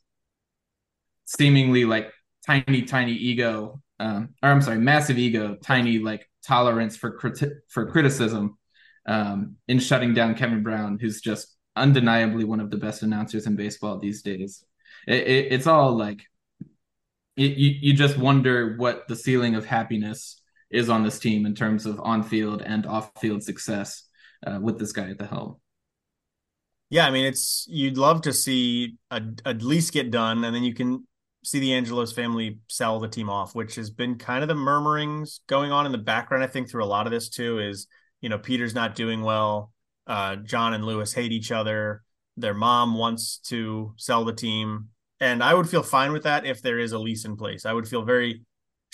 [1.24, 2.12] seemingly like
[2.46, 7.90] tiny tiny ego um or i'm sorry massive ego tiny like tolerance for criti- for
[7.90, 8.56] criticism
[9.06, 13.54] um in shutting down kevin brown who's just undeniably one of the best announcers in
[13.54, 14.64] baseball these days.
[15.06, 16.22] It, it, it's all like
[17.36, 20.35] it, you, you just wonder what the ceiling of happiness
[20.70, 24.04] is on this team in terms of on field and off field success
[24.46, 25.56] uh, with this guy at the helm.
[26.88, 30.62] Yeah, I mean, it's you'd love to see a, at least get done, and then
[30.62, 31.06] you can
[31.44, 35.40] see the Angelos family sell the team off, which has been kind of the murmurings
[35.48, 36.44] going on in the background.
[36.44, 37.88] I think through a lot of this too is
[38.20, 39.72] you know Peter's not doing well.
[40.06, 42.02] Uh, John and Lewis hate each other.
[42.36, 46.62] Their mom wants to sell the team, and I would feel fine with that if
[46.62, 47.66] there is a lease in place.
[47.66, 48.42] I would feel very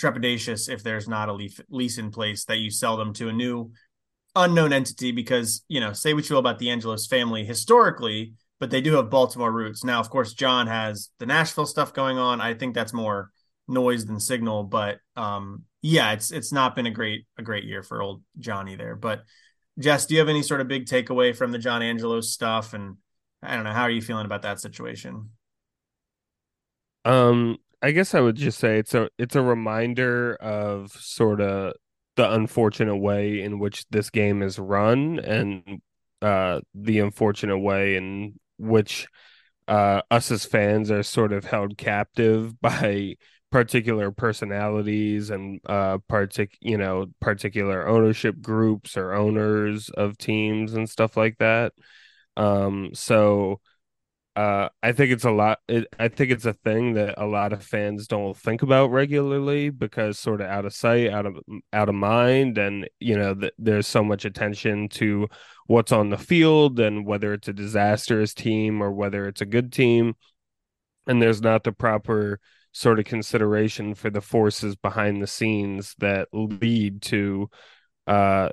[0.03, 3.71] trepidatious if there's not a lease in place that you sell them to a new
[4.35, 8.71] unknown entity because you know say what you will about the angelos family historically but
[8.71, 9.85] they do have baltimore roots.
[9.85, 12.41] Now of course john has the nashville stuff going on.
[12.41, 13.31] I think that's more
[13.69, 17.83] noise than signal but um yeah it's it's not been a great a great year
[17.83, 19.23] for old johnny there but
[19.79, 22.75] jess do you have any sort of big takeaway from the john angelos stuff?
[22.75, 22.97] And
[23.43, 25.31] i don't know how are you feeling about that situation?
[27.05, 31.75] Um I guess I would just say it's a it's a reminder of sort of
[32.17, 35.81] the unfortunate way in which this game is run and
[36.21, 39.09] uh, the unfortunate way in which
[39.69, 43.15] uh, us as fans are sort of held captive by
[43.51, 50.89] particular personalities and uh partic you know particular ownership groups or owners of teams and
[50.89, 51.73] stuff like that.
[52.37, 53.61] Um so
[54.35, 55.59] uh, I think it's a lot.
[55.69, 59.69] It, I think it's a thing that a lot of fans don't think about regularly
[59.69, 61.37] because sort of out of sight, out of
[61.73, 65.29] out of mind, and you know th- there's so much attention to
[65.67, 69.71] what's on the field and whether it's a disastrous team or whether it's a good
[69.71, 70.15] team,
[71.07, 72.41] and there's not the proper
[72.73, 77.51] sort of consideration for the forces behind the scenes that lead to
[78.07, 78.49] uh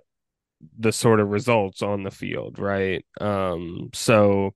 [0.77, 3.05] the sort of results on the field, right?
[3.21, 4.53] Um, so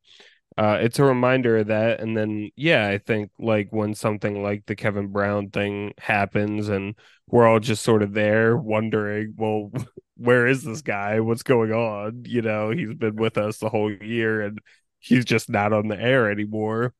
[0.58, 1.99] uh, it's a reminder of that.
[1.99, 6.95] And then, yeah, I think like when something like the Kevin Brown thing happens and
[7.28, 9.72] we're all just sort of there wondering, well,
[10.18, 11.20] where is this guy?
[11.22, 12.26] What's going on?
[12.28, 14.60] You know, he's been with us the whole year and
[14.99, 16.93] he's just not on the air anymore.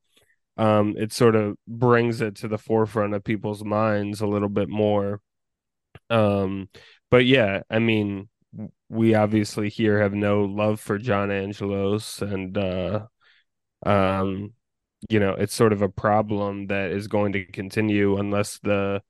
[0.58, 4.70] Um, it sort of brings it to the forefront of people's minds a little bit
[4.70, 5.22] more.
[6.10, 6.70] Um,
[7.12, 8.30] but yeah, I mean,
[8.90, 13.08] we obviously here have no love for John Angelos and uh
[13.86, 14.54] um
[15.10, 19.02] you know, it's sort of a problem that is going to continue unless the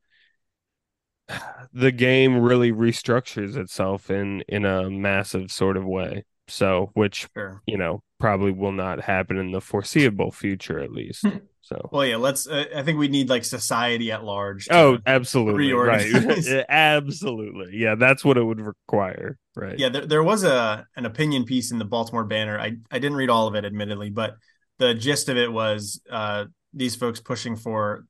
[1.74, 6.26] the game really restructures itself in in a massive sort of way.
[6.48, 7.62] So, which sure.
[7.66, 11.26] you know probably will not happen in the foreseeable future, at least.
[11.26, 11.38] Hmm.
[11.62, 12.46] So, well, yeah, let's.
[12.46, 14.68] Uh, I think we need like society at large.
[14.70, 19.80] Oh, absolutely, right, absolutely, yeah, that's what it would require, right?
[19.80, 22.60] Yeah, there, there was a an opinion piece in the Baltimore Banner.
[22.60, 24.36] I I didn't read all of it, admittedly, but
[24.80, 28.06] the gist of it was uh, these folks pushing for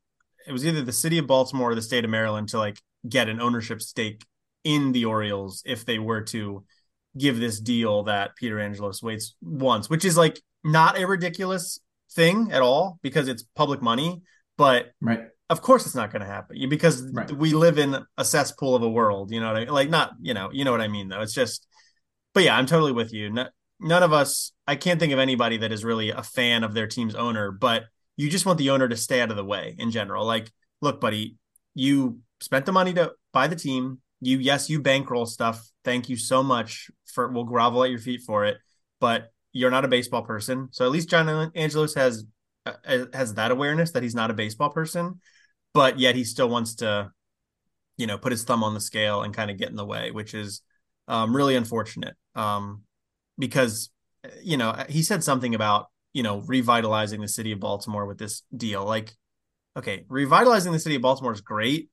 [0.48, 3.30] it was either the city of Baltimore or the state of Maryland to like get
[3.30, 4.24] an ownership stake
[4.64, 6.64] in the Orioles if they were to
[7.18, 11.80] give this deal that Peter Angelos waits wants, which is like not a ridiculous
[12.12, 14.22] thing at all because it's public money.
[14.58, 15.28] But right.
[15.50, 17.32] of course it's not going to happen because right.
[17.32, 19.32] we live in a cesspool of a world.
[19.32, 19.70] You know what I mean?
[19.70, 21.22] Like not, you know, you know what I mean though.
[21.22, 21.68] It's just,
[22.34, 23.32] but yeah, I'm totally with you.
[23.32, 23.48] No,
[23.84, 26.88] none of us, I can't think of anybody that is really a fan of their
[26.88, 27.84] team's owner, but
[28.16, 30.26] you just want the owner to stay out of the way in general.
[30.26, 31.36] Like, look, buddy,
[31.76, 34.00] you spent the money to buy the team.
[34.22, 35.68] You, yes, you bankroll stuff.
[35.84, 38.58] Thank you so much for, we'll grovel at your feet for it,
[39.00, 40.70] but you're not a baseball person.
[40.72, 42.26] So at least John Angelos has,
[42.66, 45.20] uh, has that awareness that he's not a baseball person,
[45.74, 47.12] but yet he still wants to,
[47.98, 50.12] you know, put his thumb on the scale and kind of get in the way,
[50.12, 50.62] which is
[51.08, 52.16] um, really unfortunate.
[52.36, 52.84] Um,
[53.38, 53.90] because
[54.42, 58.44] you know he said something about you know revitalizing the city of Baltimore with this
[58.56, 58.86] deal.
[58.86, 59.12] Like,
[59.78, 61.90] okay, revitalizing the city of Baltimore is great.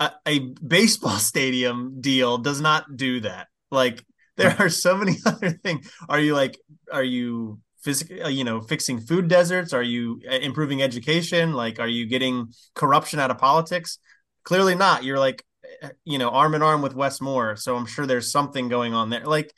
[0.00, 3.48] A, a baseball stadium deal does not do that.
[3.70, 4.04] Like,
[4.36, 5.90] there are so many other things.
[6.08, 6.58] Are you like,
[6.92, 9.72] are you physically, uh, you know, fixing food deserts?
[9.72, 11.52] Are you uh, improving education?
[11.52, 13.98] Like, are you getting corruption out of politics?
[14.44, 15.04] Clearly not.
[15.04, 15.44] You're like,
[15.82, 17.56] uh, you know, arm in arm with Wes Moore.
[17.56, 19.24] So I'm sure there's something going on there.
[19.24, 19.52] Like,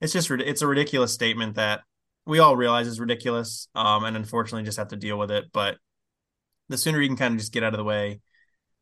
[0.00, 1.80] it's just it's a ridiculous statement that
[2.26, 5.46] we all realize is ridiculous, um, and unfortunately just have to deal with it.
[5.52, 5.76] But
[6.68, 8.20] the sooner you can kind of just get out of the way,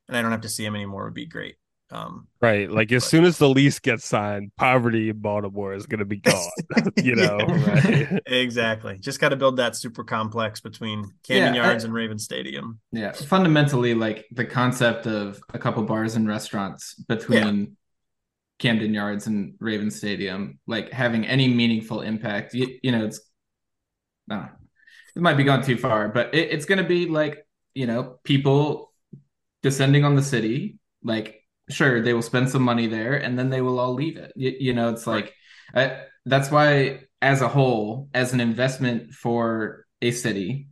[0.08, 1.56] and I don't have to see him anymore, would be great.
[1.90, 5.84] Um, right, like as but, soon as the lease gets signed, poverty in Baltimore is
[5.84, 6.50] going to be gone.
[6.96, 8.22] you know, yeah, right?
[8.26, 8.98] exactly.
[8.98, 12.80] Just got to build that super complex between Camden yeah, Yards I, and Raven Stadium.
[12.92, 17.76] Yeah, fundamentally, like the concept of a couple bars and restaurants between
[18.62, 22.54] Camden Yards and Raven Stadium, like having any meaningful impact.
[22.54, 23.20] You, you know, it's
[24.28, 24.48] no,
[25.16, 27.44] it might be gone too far, but it, it's going to be like
[27.74, 28.92] you know people
[29.62, 30.78] descending on the city.
[31.02, 34.32] Like, sure, they will spend some money there, and then they will all leave it.
[34.36, 35.34] You, you know, it's like
[35.74, 40.68] I, that's why, as a whole, as an investment for a city,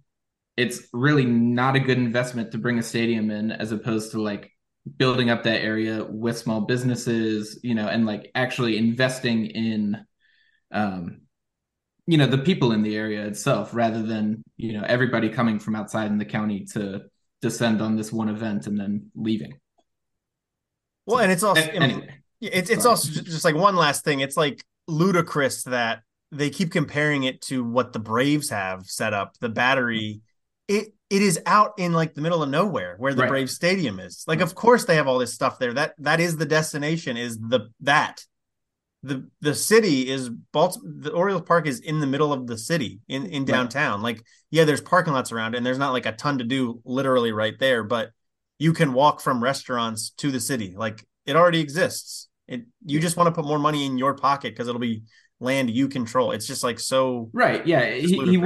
[0.56, 4.52] it's really not a good investment to bring a stadium in, as opposed to like
[4.96, 10.04] building up that area with small businesses, you know, and like actually investing in,
[10.72, 11.22] um,
[12.06, 15.76] you know, the people in the area itself, rather than you know everybody coming from
[15.76, 17.02] outside in the county to
[17.40, 19.58] descend on this one event and then leaving.
[21.06, 22.08] Well, and it's also anyway,
[22.40, 22.90] it's it's Sorry.
[22.90, 24.20] also just like one last thing.
[24.20, 26.02] It's like ludicrous that
[26.32, 30.22] they keep comparing it to what the Braves have set up, the battery.
[30.68, 33.28] It it is out in like the middle of nowhere where the right.
[33.28, 34.24] Brave Stadium is.
[34.26, 34.44] Like, mm-hmm.
[34.44, 35.74] of course they have all this stuff there.
[35.74, 37.16] That that is the destination.
[37.16, 38.24] Is the that
[39.02, 40.92] the the city is Baltimore.
[41.00, 44.00] The Orioles Park is in the middle of the city in in downtown.
[44.00, 44.16] Right.
[44.16, 47.32] Like, yeah, there's parking lots around, and there's not like a ton to do literally
[47.32, 48.10] right there, but
[48.58, 50.74] you can walk from restaurants to the city.
[50.76, 52.28] Like, it already exists.
[52.46, 55.02] It you just want to put more money in your pocket because it'll be
[55.40, 56.30] land you control.
[56.30, 57.66] It's just like so right.
[57.66, 58.44] Yeah, he, he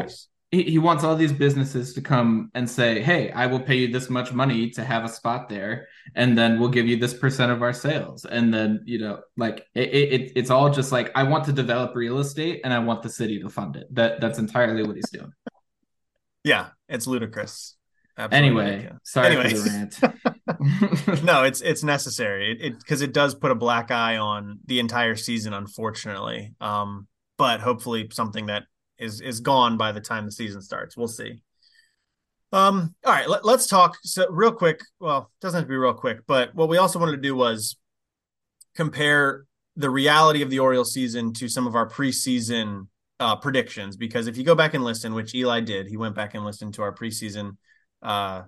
[0.62, 4.08] he, wants all these businesses to come and say, "Hey, I will pay you this
[4.10, 7.62] much money to have a spot there, and then we'll give you this percent of
[7.62, 11.44] our sales." And then you know, like it, it it's all just like I want
[11.46, 13.86] to develop real estate, and I want the city to fund it.
[13.94, 15.32] That that's entirely what he's doing.
[16.42, 17.76] Yeah, it's ludicrous.
[18.16, 19.00] Absolutely anyway, ridiculous.
[19.04, 19.50] sorry anyway.
[19.50, 20.24] for the rant.
[21.24, 22.56] no, it's it's necessary.
[22.60, 26.54] It because it, it does put a black eye on the entire season, unfortunately.
[26.60, 28.64] Um, but hopefully something that
[28.98, 30.96] is is gone by the time the season starts.
[30.96, 31.42] We'll see.
[32.52, 34.80] Um, all right, let, us talk so real quick.
[35.00, 37.34] Well, it doesn't have to be real quick, but what we also wanted to do
[37.34, 37.76] was
[38.76, 42.86] compare the reality of the Orioles season to some of our preseason
[43.18, 43.96] uh, predictions.
[43.96, 46.74] Because if you go back and listen, which Eli did, he went back and listened
[46.74, 47.56] to our preseason.
[48.00, 48.42] Uh,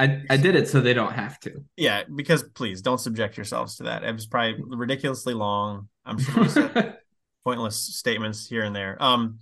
[0.00, 1.64] I, I did it so they don't have to.
[1.76, 4.02] Yeah, because please don't subject yourselves to that.
[4.02, 5.88] It was probably ridiculously long.
[6.04, 6.96] I'm sure
[7.44, 9.00] pointless statements here and there.
[9.00, 9.38] Um,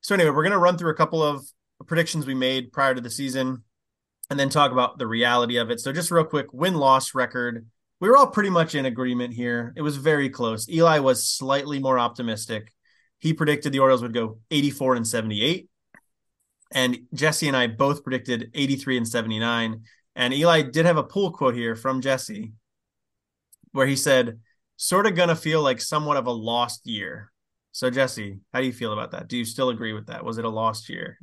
[0.00, 1.44] so anyway, we're gonna run through a couple of
[1.86, 3.62] predictions we made prior to the season,
[4.30, 5.80] and then talk about the reality of it.
[5.80, 7.66] So just real quick, win loss record.
[8.00, 9.72] We were all pretty much in agreement here.
[9.76, 10.68] It was very close.
[10.68, 12.72] Eli was slightly more optimistic.
[13.18, 15.68] He predicted the Orioles would go 84 and 78.
[16.70, 19.82] And Jesse and I both predicted 83 and 79.
[20.14, 22.52] And Eli did have a pull quote here from Jesse
[23.72, 24.38] where he said,
[24.76, 27.30] sort of going to feel like somewhat of a lost year.
[27.78, 29.28] So, Jesse, how do you feel about that?
[29.28, 30.24] Do you still agree with that?
[30.24, 31.16] Was it a lost year?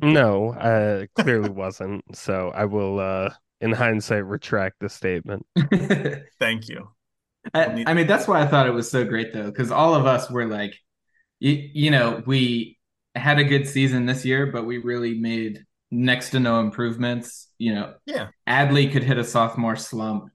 [0.00, 2.16] No, uh, clearly wasn't.
[2.16, 5.44] So I will, uh, in hindsight, retract the statement.
[6.38, 6.88] Thank you.
[7.52, 10.06] I, I mean, that's why I thought it was so great, though, because all of
[10.06, 10.74] us were like,
[11.38, 12.78] you, you know, we
[13.14, 17.50] had a good season this year, but we really made next to no improvements.
[17.58, 18.28] You know, Yeah.
[18.48, 20.30] Adley could hit a sophomore slump.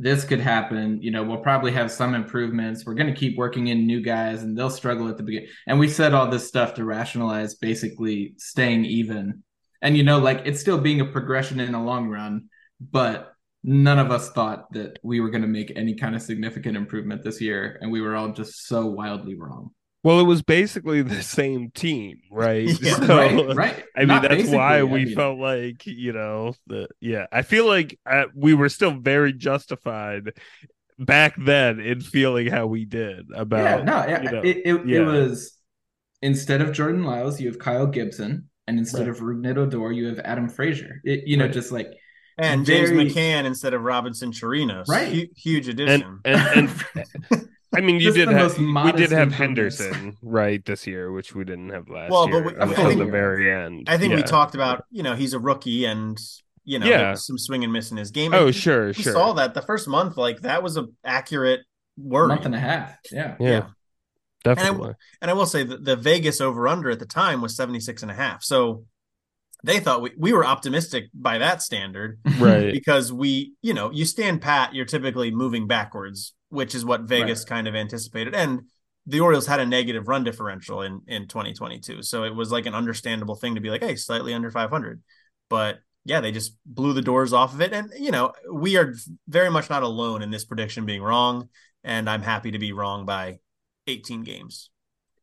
[0.00, 1.02] This could happen.
[1.02, 2.86] You know, we'll probably have some improvements.
[2.86, 5.48] We're going to keep working in new guys and they'll struggle at the beginning.
[5.66, 9.42] And we said all this stuff to rationalize basically staying even.
[9.82, 12.48] And, you know, like it's still being a progression in the long run,
[12.80, 13.32] but
[13.64, 17.24] none of us thought that we were going to make any kind of significant improvement
[17.24, 17.76] this year.
[17.80, 19.72] And we were all just so wildly wrong.
[20.04, 22.68] Well, it was basically the same team, right?
[22.80, 22.94] Yeah.
[22.94, 23.84] So, right, right.
[23.96, 27.26] I mean, Not that's why basically, I we mean- felt like, you know, the yeah.
[27.32, 30.32] I feel like uh, we were still very justified
[30.98, 33.84] back then in feeling how we did Yeah, about.
[33.84, 34.98] no, yeah, you know, it, it, yeah.
[35.00, 35.56] it was
[36.22, 39.10] instead of Jordan Lyles, you have Kyle Gibson, and instead Right.
[39.10, 41.00] of Rougned Odor, you have Adam Frazier.
[41.04, 41.52] It, you know, Right.
[41.54, 41.92] just like
[42.38, 44.86] And James Very- McCann instead of Robinson Chirinos.
[44.88, 45.08] Right.
[45.12, 46.20] Hu- huge and, addition.
[46.24, 49.32] and and I mean, you did have we did have.
[49.32, 52.86] Henderson right this year, which we didn't have last Well, but year we- I until
[52.86, 53.86] think- the very end.
[53.88, 56.18] I think we talked about, you know, he's a rookie and,
[56.64, 57.14] you know, Yeah.
[57.14, 58.32] some swing and miss in his game.
[58.32, 59.12] Oh, And sure, We sure.
[59.12, 61.60] saw that the first month, like that was a accurate
[61.98, 62.28] word.
[62.28, 62.96] month and a half.
[63.12, 63.36] Yeah.
[63.38, 63.66] yeah, yeah.
[64.44, 64.94] definitely.
[65.20, 68.10] And I will say that the Vegas over under at the time was 76 and
[68.10, 68.42] a half.
[68.42, 68.84] So
[69.64, 72.72] they thought we, we were optimistic by that standard right.
[72.72, 77.44] because we, you know, you stand pat, you're typically moving backwards, which is what Vegas
[77.44, 78.34] kind of anticipated.
[78.34, 78.62] And
[79.06, 82.02] the Orioles had a negative run differential in in 2022.
[82.02, 85.02] So it was like an understandable thing to be like, hey, slightly under 500.
[85.48, 87.72] But yeah, they just blew the doors off of it.
[87.72, 88.94] And, you know, we are
[89.26, 91.48] very much not alone in this prediction being wrong.
[91.84, 93.38] And I'm happy to be wrong by
[93.86, 94.70] 18 games.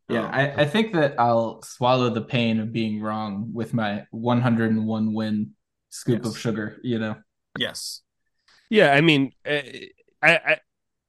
[0.10, 4.06] Yeah, Um, I, I think that I'll swallow the pain of being wrong with my
[4.12, 5.52] 101 win
[5.90, 6.34] scoop Yes.
[6.34, 7.16] of sugar, you know.
[7.58, 8.02] yes.
[8.70, 9.88] Yeah, I mean, eh,
[10.22, 10.60] I, I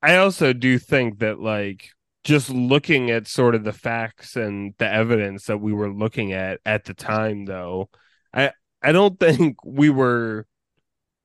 [0.03, 1.91] I also do think that like
[2.25, 6.61] just looking at sort of the facts and the evidence that we were looking at
[6.67, 7.89] at the time, though,
[8.33, 10.47] I I don't think we were.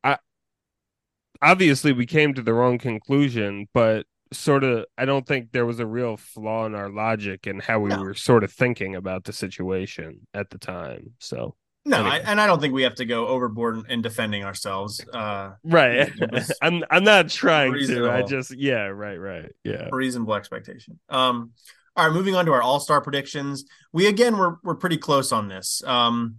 [0.04, 0.18] I
[1.42, 5.80] obviously we came to the wrong conclusion, but sort of I don't think there was
[5.80, 7.98] a real flaw in our logic and how we No.
[7.98, 11.14] were sort of thinking about the situation at the time.
[11.20, 12.04] So No.
[12.06, 15.04] I, and I don't think we have to go overboard in, in defending ourselves.
[15.12, 16.12] Uh, right,
[16.62, 18.10] I'm I'm not trying to.
[18.10, 19.90] I just yeah, right, right, yeah.
[19.92, 21.00] reasonable expectation.
[21.10, 21.52] Um,
[21.96, 23.66] all right, moving on to our All Star predictions.
[23.92, 25.82] We again were we're pretty close on this.
[25.84, 26.38] Um,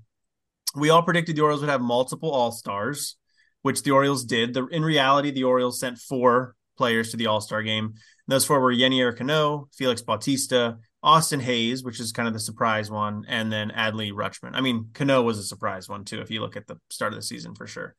[0.77, 3.17] we all predicted the Orioles would have multiple All Stars,
[3.63, 4.55] which the Orioles did.
[4.55, 7.95] The, in reality, the Orioles sent four players to the All Star game.
[8.29, 12.91] Those four were Yennier Cano, Felix Bautista, Austin Hays, which is kind of the surprise
[12.91, 14.53] one, and then Adley Rutschman.
[14.55, 17.19] I mean, Cano was a surprise one too, if you look at the start of
[17.19, 17.95] the season for sure.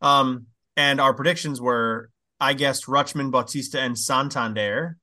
[0.00, 0.46] Um,
[0.76, 4.96] and our predictions were I guessed Rutschman, Bautista, and Santander.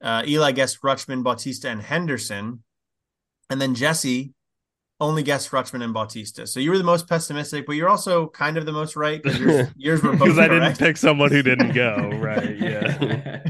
[0.00, 2.62] Uh, Eli guessed Rutschman, Bautista, and Henderson.
[3.50, 4.32] And then Jesse
[5.00, 6.46] only guessed Rutschman and Bautista.
[6.46, 9.38] So you were the most pessimistic, but you're also kind of the most right because
[9.38, 10.78] yours, yours were both because I didn't correct.
[10.80, 12.10] pick someone who didn't go.
[12.18, 12.56] Right?
[12.58, 13.42] Yeah.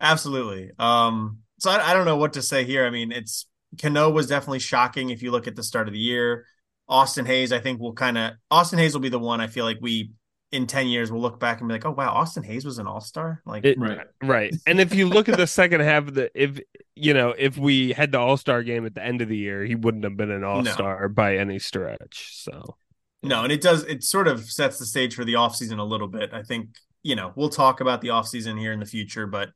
[0.00, 0.70] Absolutely.
[0.78, 2.84] Um, so I, I don't know what to say here.
[2.84, 3.46] I mean, it's
[3.80, 6.44] Cano was definitely shocking if you look at the start of the year.
[6.88, 9.64] Austin Hays, I think will kind of Austin Hays will be the one I feel
[9.64, 10.10] like we
[10.50, 12.88] in 10 years we'll look back and be like, oh wow, Austin Hays was an
[12.88, 13.42] all-star.
[13.46, 14.00] Like It- Right.
[14.22, 14.54] right.
[14.66, 16.58] And if you look at the second half of the, if
[16.96, 19.64] you know, if we had the All Star game at the end of the year,
[19.64, 22.32] he wouldn't have been an All Star by any stretch.
[22.42, 22.76] So
[23.22, 26.08] No, and it does it sort of sets the stage for the offseason a little
[26.08, 26.34] bit.
[26.34, 26.70] I think,
[27.04, 29.50] you know, we'll talk about the offseason here in the future, but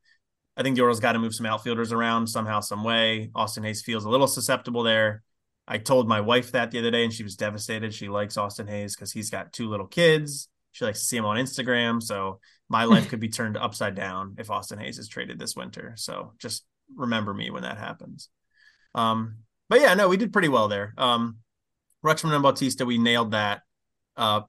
[0.57, 3.31] I think the Orioles got to move some outfielders around somehow, some way.
[3.35, 5.23] Austin Hays feels a little susceptible there.
[5.69, 7.93] I told my wife that the other day and she was devastated.
[7.93, 10.49] She likes Austin Hays because he's got two little kids.
[10.73, 12.03] She likes to see him on Instagram.
[12.03, 15.95] So my life could be turned upside down if Austin Hays is traded this winter.
[15.97, 18.29] So just remember me when that happens.
[18.95, 19.39] Um,
[19.69, 20.95] but yeah, no, we did pretty well there.
[20.97, 21.39] Um,
[22.05, 23.63] Rutschman and Bautista, we nailed that.
[24.17, 24.43] Uh,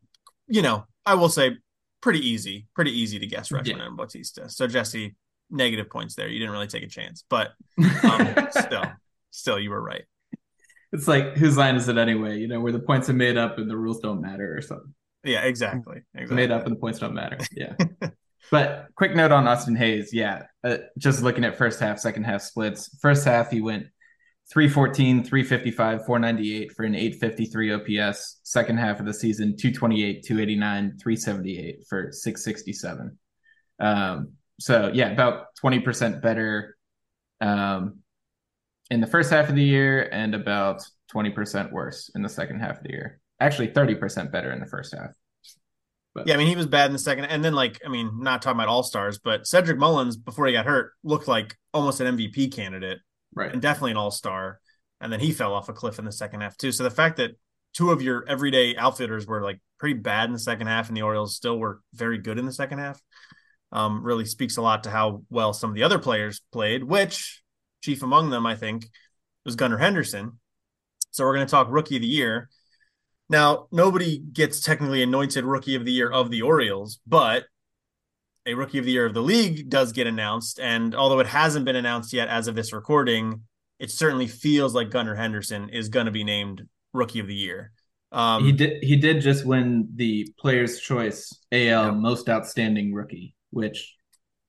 [0.47, 1.57] you know, I will say
[2.01, 3.87] pretty easy, pretty easy to guess Rutschman Yeah.
[3.87, 4.49] and Bautista.
[4.49, 5.15] So Jesse,
[5.49, 6.27] negative points there.
[6.27, 7.51] You didn't really take a chance, but
[8.03, 8.83] um, still,
[9.31, 10.03] still, you were right.
[10.93, 12.39] It's like whose line is it anyway?
[12.39, 14.93] You know, where the points are made up and the rules don't matter or something.
[15.23, 16.01] Yeah, exactly.
[16.13, 16.35] exactly.
[16.35, 17.37] Made up and the points don't matter.
[17.51, 17.75] Yeah.
[18.51, 20.11] but quick note on Austin Hays.
[20.13, 22.97] Yeah, uh, just looking at first half, second half splits.
[23.01, 23.87] First half, he went
[24.51, 28.39] 314, 355, 498 for an 853 OPS.
[28.43, 33.17] Second half of the season, 228, 289, 378 for 667.
[33.79, 36.77] Um, so yeah, about 20% better
[37.41, 37.99] um,
[38.89, 40.83] in the first half of the year and about
[41.13, 43.19] 20% worse in the second half of the year.
[43.39, 45.11] Actually, 30% better in the first half.
[46.15, 46.27] But.
[46.27, 47.25] Yeah, I mean, he was bad in the second.
[47.25, 50.53] And then, like, I mean, not talking about all stars, but Cedric Mullins, before he
[50.53, 52.99] got hurt, looked like almost an MVP candidate.
[53.35, 53.51] Right.
[53.51, 54.59] And definitely an all star.
[54.99, 56.71] And then he fell off a cliff in the second half, too.
[56.71, 57.31] So the fact that
[57.75, 61.03] two of your everyday outfitters were like pretty bad in the second half and the
[61.03, 62.99] Orioles still were very good in the second half
[63.71, 67.41] um, really speaks a lot to how well some of the other players played, which
[67.81, 68.89] chief among them, I think,
[69.45, 70.39] was Gunnar Henderson.
[71.11, 72.49] So we're going to talk rookie of the year.
[73.29, 77.45] Now, nobody gets technically anointed rookie of the year of the Orioles, but
[78.45, 80.59] a rookie of the year of the league does get announced.
[80.59, 83.41] And although it hasn't been announced yet as of this recording,
[83.79, 86.63] it certainly feels like Gunnar Henderson is going to be named
[86.93, 87.71] rookie of the year.
[88.11, 88.83] Um, he did.
[88.83, 91.91] He did just win the Players' Choice AL yeah.
[91.91, 93.95] Most Outstanding Rookie, which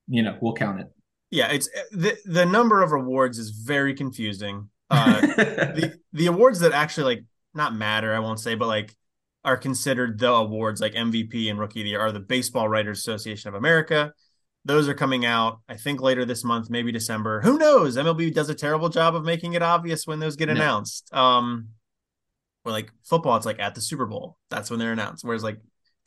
[0.07, 0.87] you know we'll count it.
[1.31, 4.71] Yeah, it's the the number of awards is very confusing.
[4.91, 8.97] Uh, the the awards that actually like not matter, I won't say, but like
[9.45, 13.01] are considered the awards like MVP and Rookie of the Year are the Baseball Writers
[13.01, 14.15] Association of America.
[14.65, 17.43] Those are coming out, I think, later this month, maybe December.
[17.43, 17.99] Who knows?
[17.99, 21.13] MLB does a terrible job of making it obvious when those get announced.
[21.13, 21.69] Um,
[22.65, 24.39] or like football, it's like at the Super Bowl.
[24.49, 25.23] That's when they're announced.
[25.23, 25.59] Whereas like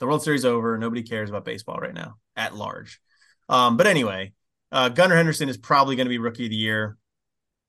[0.02, 2.98] the World Series over, nobody cares about baseball right now at large.
[3.48, 4.32] Um, but anyway,
[4.72, 6.96] uh, Gunnar Henderson is probably going to be Rookie of the Year,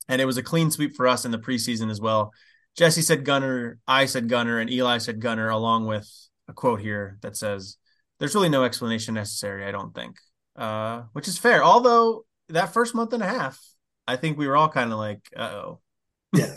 [0.09, 2.31] and it was a clean sweep for us in the preseason as well.
[2.75, 6.09] Jesse said Gunnar, I said Gunnar, and Eli said Gunnar, along with
[6.47, 7.77] a quote here that says,
[8.17, 10.17] "There's really no explanation necessary, I don't think,"
[10.55, 11.63] uh, which is fair.
[11.63, 13.61] Although that first month and a half,
[14.07, 15.81] I think we were all kind of like, "Uh oh."
[16.33, 16.55] Yeah.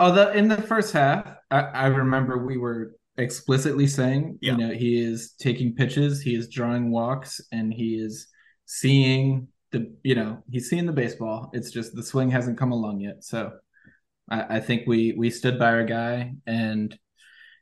[0.00, 4.52] Although in the first half, I, I remember we were explicitly saying, yeah.
[4.52, 8.28] you know, he is taking pitches, he is drawing walks, and he is
[8.66, 11.50] seeing the, you know, he's seeing the baseball.
[11.52, 13.24] It's just the swing hasn't come along yet.
[13.24, 13.52] So
[14.30, 16.96] I, I think we we stood by our guy, and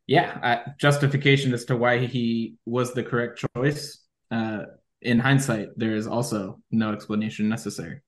[0.07, 4.01] yeah, I, justification as to why he was the correct choice.
[4.31, 4.65] Uh,
[5.01, 8.01] in hindsight, there is also no explanation necessary.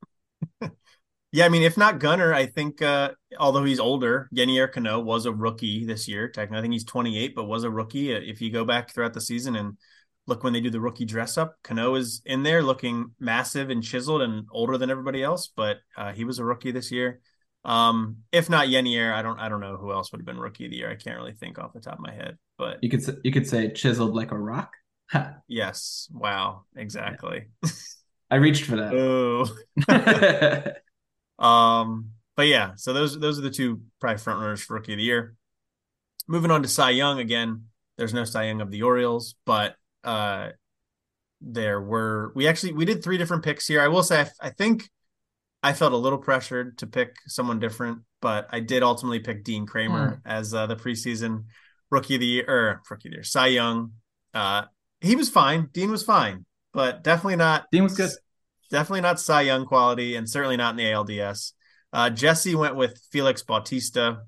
[1.32, 5.26] Yeah, I mean, if not Gunnar, I think uh, although he's older, Yennier Cano was
[5.26, 6.28] a rookie this year.
[6.28, 8.14] Technically, I think he's 28, but was a rookie.
[8.14, 9.76] Uh, if you go back throughout the season and
[10.26, 13.82] look when they do the rookie dress up, Cano is in there looking massive and
[13.82, 17.20] chiseled and older than everybody else, but uh, he was a rookie this year.
[17.64, 20.66] Um, if not Yennier, I don't I don't know who else would have been rookie
[20.66, 20.90] of the year.
[20.90, 23.48] I can't really think off the top of my head, but you could you could
[23.48, 24.72] say chiseled like a rock.
[25.48, 26.08] yes.
[26.12, 26.64] Wow.
[26.76, 27.48] Exactly.
[28.30, 28.94] I reached for that.
[29.88, 30.72] Oh.
[31.38, 34.98] Um, but yeah, so those those are the two probably front runners for rookie of
[34.98, 35.34] the year.
[36.28, 37.64] Moving on to Cy Young again.
[37.96, 40.50] There's no Cy Young of the Orioles, but uh,
[41.40, 43.80] there were we actually we did three different picks here.
[43.80, 44.88] I will say I, I think
[45.62, 49.66] I felt a little pressured to pick someone different, but I did ultimately pick Dean
[49.66, 50.20] Kremer mm.
[50.26, 51.44] as uh, the preseason
[51.90, 53.24] rookie of the year or rookie of the year.
[53.24, 53.92] Cy Young.
[54.34, 54.64] Uh,
[55.00, 55.68] he was fine.
[55.72, 57.66] Dean was fine, but definitely not.
[57.72, 58.10] Dean was good
[58.66, 61.52] definitely not Cy Young quality, and certainly not in the ALDS.
[61.92, 64.22] Uh, Jesse went with Felix Bautista,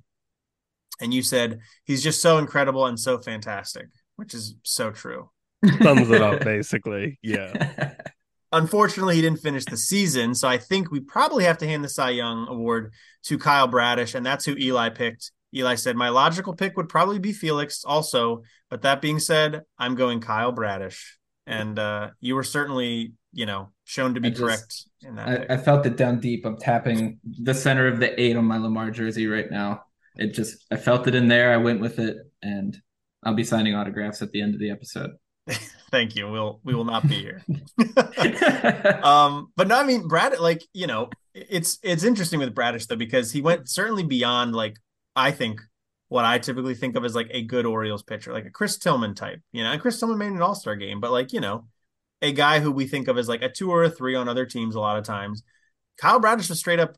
[1.01, 3.86] and you said he's just so incredible and so fantastic,
[4.16, 5.30] which is so true.
[5.82, 7.18] Sums it up, basically.
[7.22, 7.95] Yeah.
[8.53, 11.89] Unfortunately, he didn't finish the season, so I think we probably have to hand the
[11.89, 12.93] Cy Young award
[13.24, 15.32] to Kyle Bradish, and that's who Eli picked.
[15.55, 18.43] Eli said, My logical pick would probably be Felix also.
[18.70, 21.18] But that being said, I'm going Kyle Bradish.
[21.47, 25.51] And uh, you were certainly you know, shown to be just, correct in that.
[25.51, 26.45] I, I, felt it down deep.
[26.45, 29.84] I'm tapping the center of the eight on my Lamar jersey right now.
[30.16, 31.55] It just, I felt it in there.
[31.55, 32.76] I went with it, and
[33.24, 35.12] I'll be signing autographs at the end of the episode.
[35.91, 36.30] Thank you.
[36.30, 37.43] We'll we will not be here.
[39.03, 42.97] um, but no, I mean Brad, like you know, it's it's interesting with Bradish though
[42.97, 44.76] because he went certainly beyond like
[45.16, 45.62] I think
[46.09, 49.14] what I typically think of as like a good Orioles pitcher, like a Chris Tillman
[49.14, 49.41] type.
[49.53, 51.64] You know, and Chris Tillman made an All Star game, but like you know,
[52.22, 54.46] a guy who we think of as like a two or a three on other
[54.46, 55.42] teams a lot of times.
[55.98, 56.96] Kyle Bradish was straight up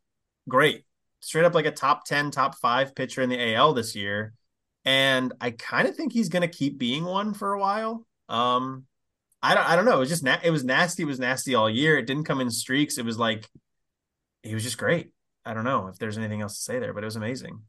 [0.48, 0.84] great,
[1.20, 4.34] straight up like a top 10, top five pitcher in the AL this year.
[4.84, 8.06] And I kind of think he's going to keep being one for a while.
[8.28, 8.86] Um,
[9.42, 9.96] I don't I don't know.
[9.96, 11.02] It was just na- it was nasty.
[11.02, 11.96] It was nasty all year.
[11.98, 12.98] It didn't come in streaks.
[12.98, 13.48] It was like
[14.42, 15.10] he was just great.
[15.44, 17.62] I don't know if there's anything else to say there, but it was amazing.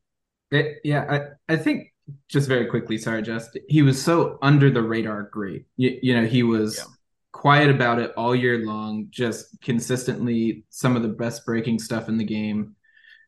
[0.52, 1.06] It, yeah,
[1.48, 1.94] I, I think
[2.28, 5.66] just very quickly, sorry, Just he was so under the radar great.
[5.78, 6.94] You, you know, he was yeah.
[7.32, 12.18] Quiet about it all year long, just consistently some of the best breaking stuff in
[12.18, 12.76] the game.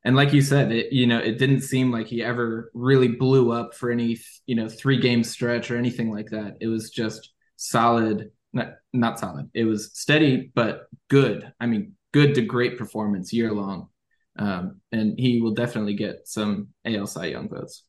[0.06, 3.52] And like you said, it you know, it didn't seem like he ever really blew
[3.52, 6.58] up for any, you know, three game stretch or anything like that.
[6.60, 9.50] It was just solid, not not solid.
[9.54, 11.52] It was steady but good.
[11.60, 13.88] I mean, good to great performance year long.
[14.38, 17.84] Um, and he will definitely get some AL Cy Young votes.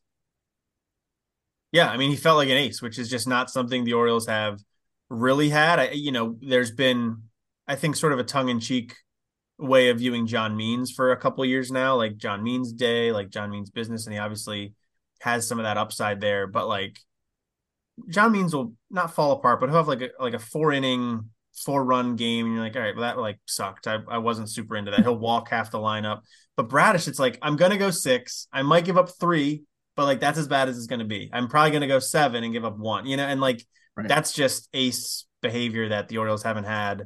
[1.71, 4.27] Yeah, I mean, he felt like an ace, which is just not something the Orioles
[4.27, 4.61] have
[5.09, 5.79] really had.
[5.79, 7.23] I, you know, there's been,
[7.67, 8.95] I think, sort of a tongue in cheek
[9.57, 13.29] way of viewing John Means for a couple years now, like John Means Day, like
[13.29, 14.73] John Means Business, and he obviously
[15.21, 16.47] has some of that upside there.
[16.47, 16.99] But like
[18.09, 21.29] John Means will not fall apart, but he'll have like a like a four inning,
[21.65, 23.87] four run game, and you're like, all right, well that like sucked.
[23.87, 25.01] I, I wasn't super into that.
[25.01, 26.21] He'll walk half the lineup.
[26.57, 28.47] But Bradish, it's like I'm gonna go six.
[28.51, 29.63] I might give up three,
[29.95, 31.29] but like that's as bad as it's gonna be.
[31.31, 33.05] I'm probably gonna go seven and give up one.
[33.05, 34.07] You know, and like right.
[34.07, 37.01] that's just ace behavior that the Orioles haven't had.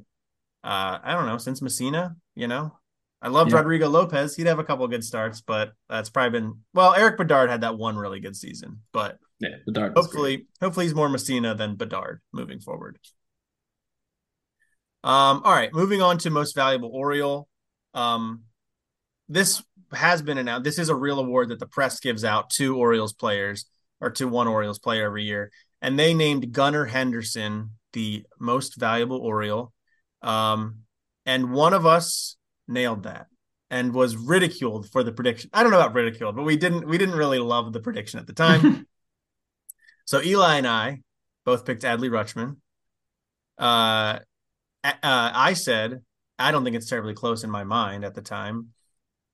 [0.63, 2.15] Uh, I don't know since Mussina.
[2.35, 2.77] You know,
[3.21, 3.57] I loved yeah.
[3.57, 4.35] Rodrigo Lopez.
[4.35, 6.93] He'd have a couple good starts, but that's probably been well.
[6.93, 9.93] Erik Bedard had that one really good season, but yeah, Bedard.
[9.95, 12.97] Hopefully, hopefully he's more Mussina than Bedard moving forward.
[15.03, 17.47] Um, all right, moving on to most valuable Oriole.
[17.93, 18.43] Um,
[19.29, 19.63] this
[19.93, 20.65] has been announced.
[20.65, 23.65] This is a real award that the press gives out to Orioles players
[24.01, 25.51] or to one Orioles player every year,
[25.81, 29.73] and they named Gunnar Henderson the most valuable Oriole.
[30.21, 30.79] Um,
[31.25, 33.27] and one of us nailed that
[33.69, 35.49] and was ridiculed for the prediction.
[35.53, 38.27] I don't know about ridiculed, but we didn't we didn't really love the prediction at
[38.27, 38.87] the time.
[40.05, 41.01] so Eli and I
[41.45, 42.57] both picked Adley Rutschman.
[43.57, 44.19] Uh,
[44.83, 46.01] uh, I said
[46.37, 48.69] I don't think it's terribly close in my mind at the time,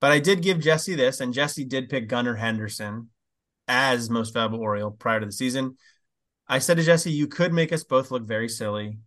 [0.00, 3.10] but I did give Jesse this, and Jesse did pick Gunnar Henderson
[3.68, 5.76] as most valuable Oriole prior to the season.
[6.48, 8.98] I said to Jesse, you could make us both look very silly.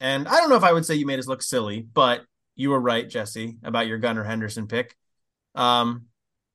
[0.00, 2.24] And I don't know if I would say you made us look silly, but
[2.56, 4.96] you were right, Jesse, about your Gunnar Henderson pick.
[5.54, 6.06] Um,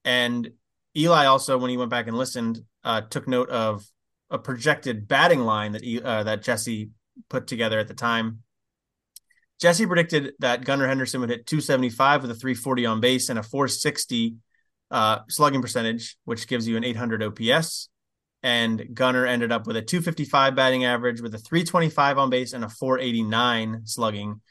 [0.03, 0.51] and
[0.95, 3.85] Eli also, when he went back and listened, uh, took note of
[4.29, 6.91] a projected batting line that uh, that Jesse
[7.29, 8.43] put together at the time.
[9.59, 13.43] Jesse predicted that Gunnar Henderson would hit 275 with a 340 on base and a
[13.43, 14.35] 460
[14.91, 17.89] uh, slugging percentage, which gives you an 800 OPS.
[18.43, 22.63] And Gunnar ended up with a 255 batting average with a 325 on base and
[22.63, 24.41] a 489 slugging,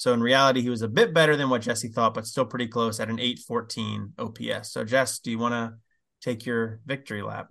[0.00, 2.68] so in reality, he was a bit better than what Jesse thought, but still pretty
[2.68, 4.72] close at an 814 OPS.
[4.72, 5.74] So Jess, do you want to
[6.22, 7.48] take your victory lap?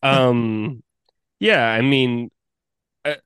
[0.00, 0.84] Um,
[1.40, 2.30] yeah, I mean,
[3.04, 3.16] uh,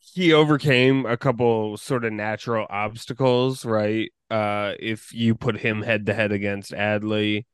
[0.00, 4.10] he overcame a couple sort of natural obstacles, right?
[4.32, 7.44] Uh, if you put him head to head against Adley,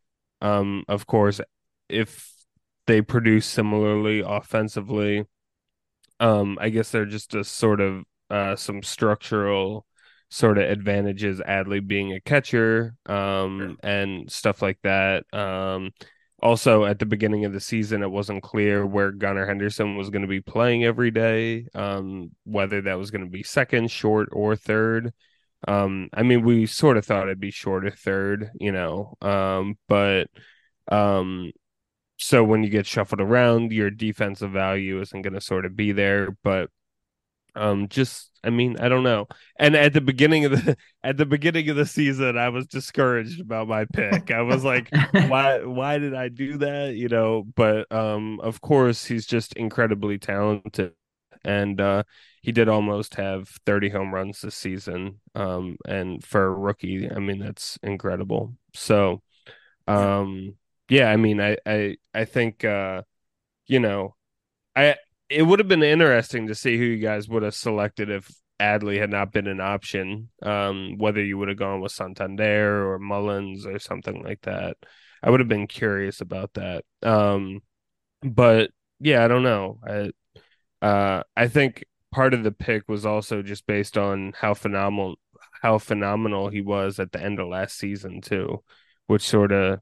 [0.41, 1.41] um, of course,
[1.89, 2.33] if
[2.87, 5.25] they produce similarly offensively,
[6.21, 9.87] um, I guess they're just a sort of uh, some structural
[10.31, 11.41] sort of advantages.
[11.41, 15.25] Adley being a catcher, um, and stuff like that.
[15.33, 15.91] Um,
[16.41, 20.23] also, at the beginning of the season, it wasn't clear where Gunnar Henderson was going
[20.23, 24.55] to be playing every day, um, whether that was going to be second, short, or
[24.55, 25.13] third.
[25.67, 29.77] Um, I mean, we sort of thought it'd be short or third, you know, um,
[29.89, 30.29] but
[30.91, 31.51] um,
[32.19, 35.93] so when you get shuffled around, your defensive value isn't going to sort of be
[35.93, 36.37] there.
[36.43, 36.71] But
[37.55, 39.27] um, just I mean, I don't know.
[39.59, 43.41] And at the beginning of the at the beginning of the season, I was discouraged
[43.41, 44.31] about my pick.
[44.31, 46.95] I was like, why why did I do that?
[46.95, 50.93] You know, but um, of course, he's just incredibly talented,
[51.45, 52.03] and uh,
[52.43, 55.21] he did almost have 30 home runs this season.
[55.35, 58.55] Um, and for a rookie, I mean, that's incredible.
[58.75, 59.23] So,
[59.87, 60.57] um
[60.89, 63.03] yeah, I mean, I I I think uh,
[63.67, 64.17] you know,
[64.77, 64.97] I
[65.31, 68.31] it would have been interesting to see who you guys would have selected if
[68.61, 70.31] Adley had not been an option.
[70.43, 74.77] Um, whether you would have gone with Santander or Mullins or something like that.
[75.23, 76.85] I would have been curious about that.
[77.03, 77.63] Um,
[78.23, 78.71] but
[79.01, 79.81] yeah, I don't know.
[79.87, 80.11] I
[80.83, 85.17] uh, I think part of the pick was also just based on how phenomenal
[85.63, 88.63] how phenomenal he was at the end of last season too,
[89.07, 89.81] which sort of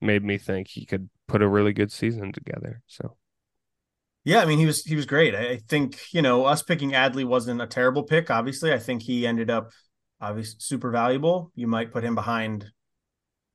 [0.00, 2.82] made me think he could put a really good season together.
[2.86, 3.16] So
[4.24, 5.34] yeah, I mean he was he was great.
[5.34, 8.72] I think, you know, us picking Adley wasn't a terrible pick, obviously.
[8.72, 9.70] I think he ended up
[10.20, 11.50] obviously super valuable.
[11.54, 12.66] You might put him behind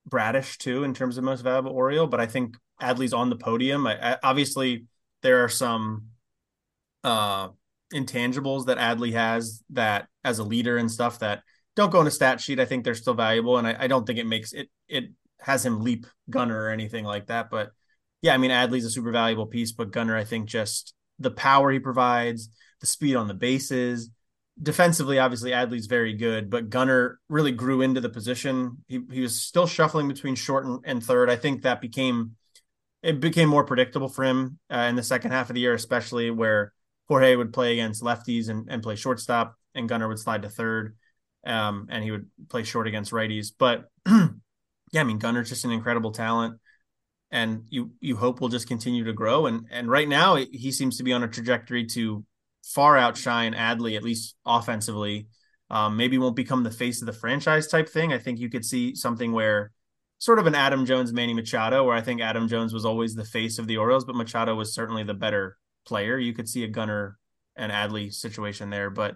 [0.07, 3.85] Bradish too in terms of most valuable Oriole, but I think Adley's on the podium.
[3.85, 4.85] I, I, obviously
[5.21, 6.07] there are some
[7.03, 7.49] uh
[7.93, 11.43] intangibles that Adley has that as a leader and stuff that
[11.75, 12.59] don't go in a stat sheet.
[12.59, 15.05] I think they're still valuable, and I, I don't think it makes it it
[15.39, 17.49] has him leap Gunnar or anything like that.
[17.49, 17.71] But
[18.21, 21.71] yeah, I mean Adley's a super valuable piece, but Gunnar, I think just the power
[21.71, 22.49] he provides,
[22.79, 24.09] the speed on the bases,
[24.61, 28.83] defensively, obviously Adley's very good, but Gunnar really grew into the position.
[28.87, 31.29] He he was still shuffling between short and, and third.
[31.29, 32.35] I think that became
[33.01, 36.31] it became more predictable for him uh, in the second half of the year, especially
[36.31, 36.71] where
[37.07, 40.95] Jorge would play against lefties and, and play shortstop, and Gunnar would slide to third,
[41.45, 43.47] um, and he would play short against righties.
[43.57, 46.59] But yeah, I mean Gunnar's just an incredible talent,
[47.31, 49.47] and you you hope will just continue to grow.
[49.47, 52.23] And and right now he seems to be on a trajectory to
[52.63, 55.27] far outshine Adley, at least offensively.
[55.69, 58.13] Um, maybe won't become the face of the franchise type thing.
[58.13, 59.71] I think you could see something where
[60.19, 63.25] sort of an Adam Jones, Manny Machado, where I think Adam Jones was always the
[63.25, 66.17] face of the Orioles, but Machado was certainly the better player.
[66.17, 67.17] You could see a Gunnar
[67.55, 69.15] and Adley situation there, but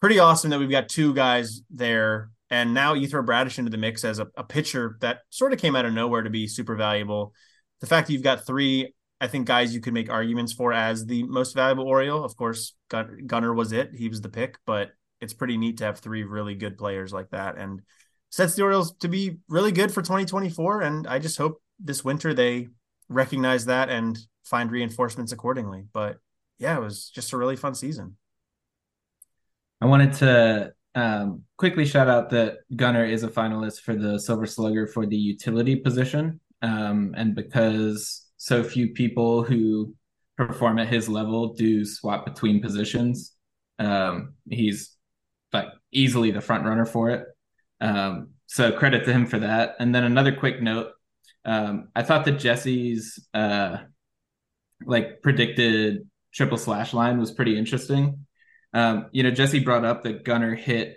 [0.00, 2.30] pretty awesome that we've got two guys there.
[2.50, 5.58] And now you throw Bradish into the mix as a, a pitcher that sort of
[5.58, 7.32] came out of nowhere to be super valuable.
[7.80, 8.92] The fact that you've got three
[9.22, 12.24] I think guys you could make arguments for as the most valuable Oriole.
[12.24, 14.58] Of course, Gunnar was it; he was the pick.
[14.66, 14.90] But
[15.20, 17.82] it's pretty neat to have three really good players like that, and
[18.30, 20.80] sets the Orioles to be really good for 2024.
[20.82, 22.66] And I just hope this winter they
[23.08, 25.84] recognize that and find reinforcements accordingly.
[25.92, 26.18] But
[26.58, 28.16] yeah, it was just a really fun season.
[29.80, 34.46] I wanted to um, quickly shout out that Gunnar is a finalist for the Silver
[34.46, 36.40] Slugger for the utility position.
[36.60, 39.94] Um, and because so few people who
[40.36, 43.34] perform at his level do swap between positions.
[43.78, 44.96] Um, he's
[45.52, 47.26] like easily the front runner for it.
[47.80, 49.76] Um, so credit to him for that.
[49.78, 50.88] And then another quick note:
[51.44, 53.78] um, I thought that Jesse's uh,
[54.86, 58.26] like predicted triple slash line was pretty interesting.
[58.74, 60.96] Um, you know, Jesse brought up that Gunnar hit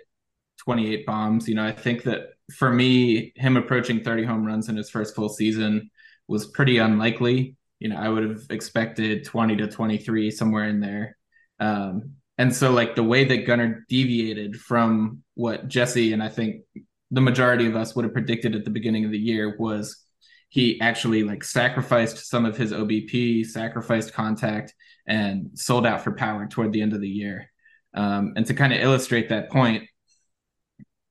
[0.64, 1.48] 28 bombs.
[1.48, 5.14] You know, I think that for me, him approaching 30 home runs in his first
[5.14, 5.90] full season
[6.28, 7.56] was pretty unlikely.
[7.78, 11.16] You know, I would have expected 20 to 23 somewhere in there.
[11.60, 16.62] Um, and so like the way that Gunnar deviated from what Jesse and I think
[17.10, 20.05] the majority of us would have predicted at the beginning of the year was
[20.48, 24.74] he actually like sacrificed some of his OBP, sacrificed contact,
[25.06, 27.50] and sold out for power toward the end of the year.
[27.94, 29.84] Um, and to kind of illustrate that point,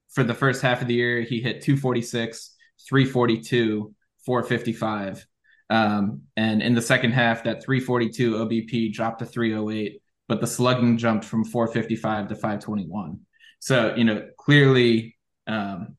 [0.10, 2.56] for the first half of the year, he hit 246,
[2.88, 3.94] 342,
[4.26, 5.26] 455.
[5.70, 10.98] Um, and in the second half, that 342 OBP dropped to 308, but the slugging
[10.98, 13.20] jumped from 455 to 521.
[13.60, 15.18] So, you know, clearly,
[15.48, 15.98] um,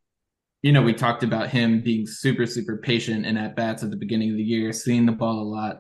[0.67, 3.97] you know, we talked about him being super, super patient and at bats at the
[3.97, 5.77] beginning of the year, seeing the ball a lot,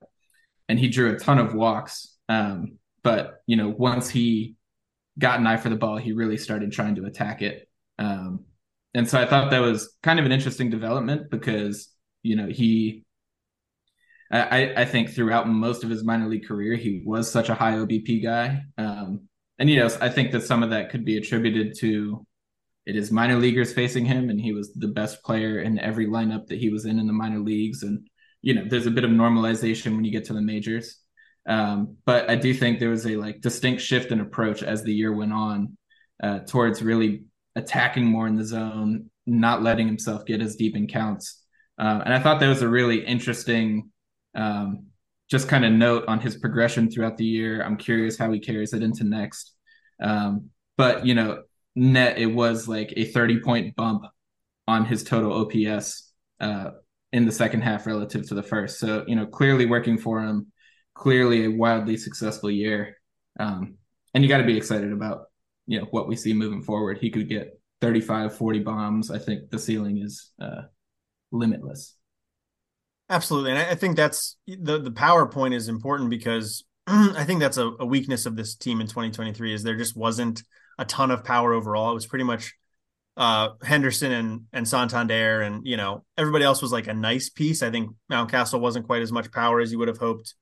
[0.68, 2.16] and he drew a ton of walks.
[2.28, 4.56] Um, but, you know, once he
[5.18, 7.68] got an eye for the ball, he really started trying to attack it.
[7.98, 8.44] Um,
[8.94, 11.88] and so I thought that was kind of an interesting development because
[12.26, 13.04] you know, he
[14.32, 17.74] I, I think throughout most of his minor league career, he was such a high
[17.74, 18.62] OBP guy.
[18.76, 19.28] Um,
[19.60, 22.26] and, you know, I think that some of that could be attributed to
[22.86, 26.46] it is minor leaguers facing him, and he was the best player in every lineup
[26.46, 27.82] that he was in in the minor leagues.
[27.82, 28.08] And,
[28.42, 30.98] you know, there's a bit of normalization when you get to the majors.
[31.48, 34.94] Um, but I do think there was a like distinct shift in approach as the
[34.94, 35.76] year went on
[36.22, 37.24] uh, towards really
[37.56, 41.42] attacking more in the zone, not letting himself get as deep in counts.
[41.78, 43.90] Um, and I thought that was a really interesting,
[44.34, 44.86] um,
[45.28, 47.62] just kind of note on his progression throughout the year.
[47.62, 49.54] I'm curious how he carries it into next.
[50.00, 51.42] Um, but you know,
[51.76, 54.04] net it was like a 30 point bump
[54.66, 56.10] on his total OPS
[56.40, 56.70] uh,
[57.12, 58.80] in the second half relative to the first.
[58.80, 60.50] So you know, clearly working for him.
[60.94, 62.96] Clearly a wildly successful year,
[63.38, 63.76] um,
[64.14, 65.24] and you got to be excited about
[65.66, 66.96] you know what we see moving forward.
[66.96, 69.10] He could get 35, 40 bombs.
[69.10, 70.62] I think the ceiling is uh,
[71.32, 71.96] limitless.
[73.10, 77.72] Absolutely, and I think that's the the PowerPoint is important because I think that's a,
[77.78, 80.42] a, weakness of this team in 2023 is there just wasn't
[80.78, 81.90] a ton of power overall.
[81.90, 82.54] It was pretty much
[83.16, 87.62] uh, Henderson and and Santander, and you know everybody else was like a nice piece.
[87.62, 90.34] I think Mountcastle wasn't quite as much power as you would have hoped,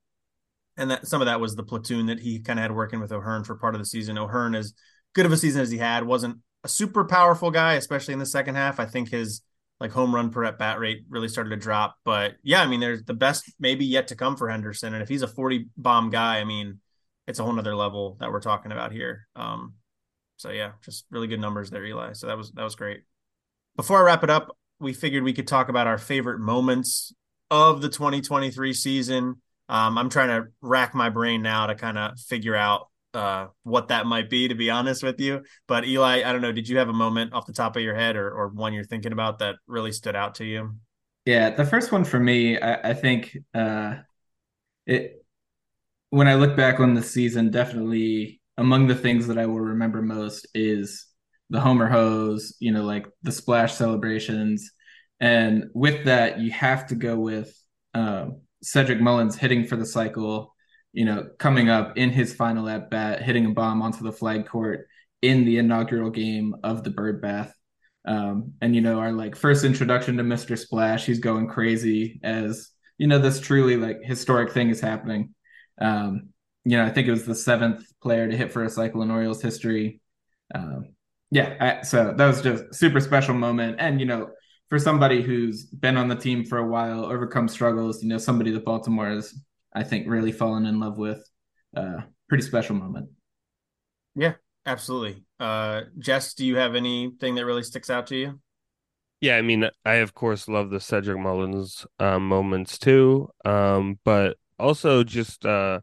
[0.76, 3.12] and that some of that was the platoon that he kind of had working with
[3.12, 4.18] O'Hearn for part of the season.
[4.18, 4.74] O'Hearn, as
[5.14, 8.26] good of a season as he had, wasn't a super powerful guy, especially in the
[8.26, 8.80] second half.
[8.80, 9.43] I think his
[9.80, 11.97] like home run per at bat rate really started to drop.
[12.05, 14.95] But yeah, I mean, there's the best maybe yet to come for Henderson.
[14.95, 16.80] And if he's a 40 bomb guy, I mean,
[17.26, 19.26] it's a whole nother level that we're talking about here.
[19.37, 19.74] Um,
[20.45, 22.12] so yeah, just really good numbers there, Eli.
[22.12, 23.01] So that was that was great.
[23.76, 27.14] Before I wrap it up, we figured we could talk about our favorite moments
[27.51, 29.40] of the 2023 season.
[29.70, 33.88] Um, I'm trying to rack my brain now to kind of figure out uh, what
[33.88, 35.40] that might be, to be honest with you.
[35.66, 36.53] But Eli, I don't know.
[36.53, 38.84] Did you have a moment off the top of your head, or or one you're
[38.84, 40.74] thinking about that really stood out to you?
[41.24, 43.95] Yeah, the first one for me, I, I think uh,
[44.84, 45.24] it.
[46.11, 50.02] When I look back on the season, definitely among the things that I will remember
[50.02, 51.07] most is
[51.50, 52.57] the Homer hose.
[52.61, 54.70] You know, like the splash celebrations,
[55.20, 57.55] and with that, you have to go with
[57.94, 60.55] um, Cedric Mullins hitting for the cycle
[60.94, 64.46] you know, coming up in his final at bat, hitting a bomb onto the flag
[64.46, 64.86] court
[65.20, 67.52] in the inaugural game of the Bird Bath.
[68.07, 70.57] Um, and you know, our like first introduction to Mr.
[70.57, 75.34] Splash, he's going crazy as you know, this truly like historic thing is happening.
[75.80, 76.28] Um,
[76.64, 79.11] you know, I think it was the seventh player to hit for a cycle in
[79.11, 80.00] Orioles history.
[80.55, 80.94] Um,
[81.30, 83.76] yeah, I, so that was just super special moment.
[83.80, 84.30] And you know,
[84.68, 88.52] for somebody who's been on the team for a while, overcome struggles, you know, somebody
[88.52, 89.34] that Baltimore is
[89.74, 91.28] I think really fallen in love with.
[91.76, 93.09] Uh, pretty special moment.
[94.14, 94.34] Yeah,
[94.64, 95.24] absolutely.
[95.40, 98.40] Uh, Jess, do you have anything that really sticks out to you?
[99.20, 104.36] Yeah, I mean, I of course love the Cedric Mullins uh, moments too, um, but
[104.59, 105.80] also just uh,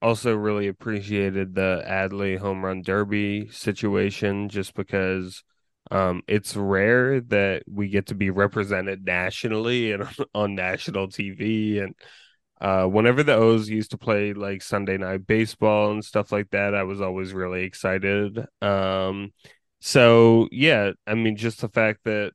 [0.00, 5.42] also really appreciated the Adley home run derby situation, just because
[5.90, 11.94] um, it's rare that we get to be represented nationally and on national TV, and
[12.60, 16.74] uh, whenever the O's used to play like Sunday night baseball and stuff like that,
[16.74, 18.44] I was always really excited.
[18.60, 19.32] Um,
[19.80, 22.32] so yeah, I mean, just the fact that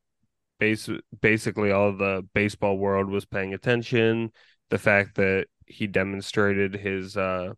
[0.59, 0.89] base
[1.21, 4.31] basically all the baseball world was paying attention,
[4.69, 7.53] the fact that he demonstrated his uh,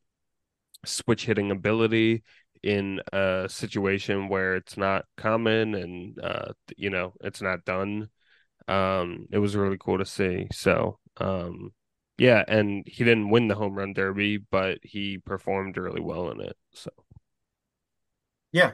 [0.86, 2.24] switch hitting ability
[2.64, 8.10] in a situation where it's not common and uh, you know it's not done.
[8.68, 10.48] Um, it was really cool to see.
[10.52, 11.72] So um,
[12.18, 16.42] yeah, and he didn't win the home run derby, but he performed really well in
[16.42, 16.56] it.
[16.74, 16.90] So,
[18.52, 18.72] yeah,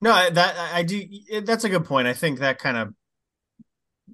[0.00, 1.02] no, that I do.
[1.42, 2.08] That's a good point.
[2.08, 2.94] I think that kind of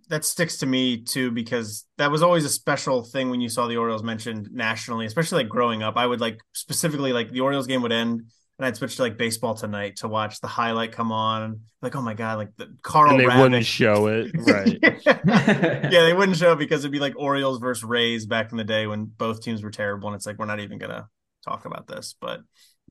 [0.08, 3.66] that sticks to me too because that was always a special thing when you saw
[3.66, 5.96] the Orioles mentioned nationally, especially like growing up.
[5.96, 8.22] I would like specifically like the Orioles game would end
[8.58, 11.62] and I'd switch to like baseball tonight to watch the highlight come on.
[11.80, 13.10] Like, oh my god, like the Karl.
[13.10, 13.42] And they Ravech.
[13.42, 14.78] wouldn't show it, right?
[15.90, 18.64] yeah, they wouldn't show it because it'd be like Orioles versus Rays back in the
[18.64, 21.08] day when both teams were terrible, and it's like we're not even gonna
[21.44, 22.14] talk about this.
[22.20, 22.40] But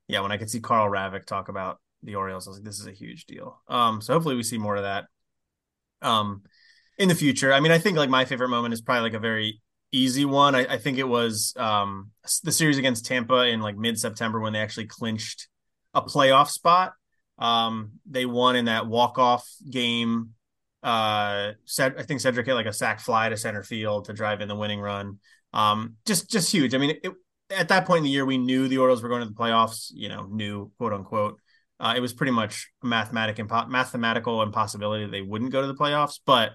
[0.08, 2.80] yeah, when I could see Karl Ravech talk about the Orioles, I was like, this
[2.80, 3.62] is a huge deal.
[3.68, 5.06] Um, so hopefully we see more of that.
[6.02, 6.41] Um,
[6.97, 9.19] in the future, I mean, I think like my favorite moment is probably like a
[9.19, 9.61] very
[9.91, 10.55] easy one.
[10.55, 12.11] I, I think it was um
[12.43, 15.47] the series against Tampa in like mid September when they actually clinched
[15.93, 16.93] a playoff spot.
[17.37, 20.31] Um, they won in that walk off game.
[20.83, 24.47] Uh, I think Cedric hit like a sac fly to center field to drive in
[24.47, 25.19] the winning run.
[25.53, 26.73] Um, just just huge.
[26.73, 27.13] I mean, it,
[27.49, 29.91] at that point in the year, we knew the Orioles were going to the playoffs.
[29.93, 31.39] You know, knew quote unquote.
[31.79, 36.19] Uh, it was pretty much mathematic impo- mathematical impossibility they wouldn't go to the playoffs.
[36.25, 36.51] But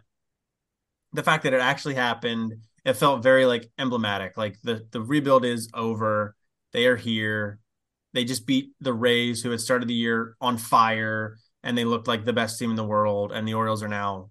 [1.17, 2.55] the fact that it actually happened,
[2.85, 4.37] it felt very like emblematic.
[4.37, 6.37] Like the the rebuild is over.
[6.73, 7.59] They are here.
[8.13, 12.07] They just beat the Rays, who had started the year on fire, and they looked
[12.07, 13.33] like the best team in the world.
[13.33, 14.31] And the Orioles are now,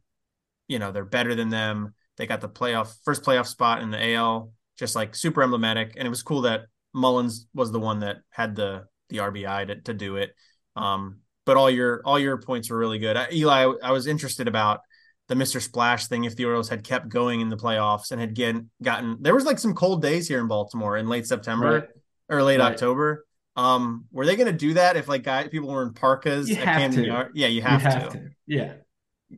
[0.67, 1.93] you know, they're better than them.
[2.17, 5.93] They got the playoff first playoff spot in the AL, just like super emblematic.
[5.97, 9.81] And it was cool that Mullins was the one that had the the RBI to,
[9.81, 10.35] to do it.
[10.75, 13.17] Um, but all your all your points were really good.
[13.33, 14.81] Eli, I, I was interested about
[15.27, 15.61] the Mr.
[15.61, 19.17] Splash thing if the Orioles had kept going in the playoffs and had get, gotten
[19.21, 21.89] there was like some cold days here in Baltimore in late September right.
[22.29, 22.71] or late right.
[22.71, 23.25] October.
[23.55, 26.57] Um, were they going to do that if like guy people were in parkas you
[26.57, 27.07] at Camden to.
[27.07, 27.31] Yard?
[27.33, 28.19] Yeah, you have, you have to.
[28.19, 28.29] to.
[28.45, 28.73] Yeah,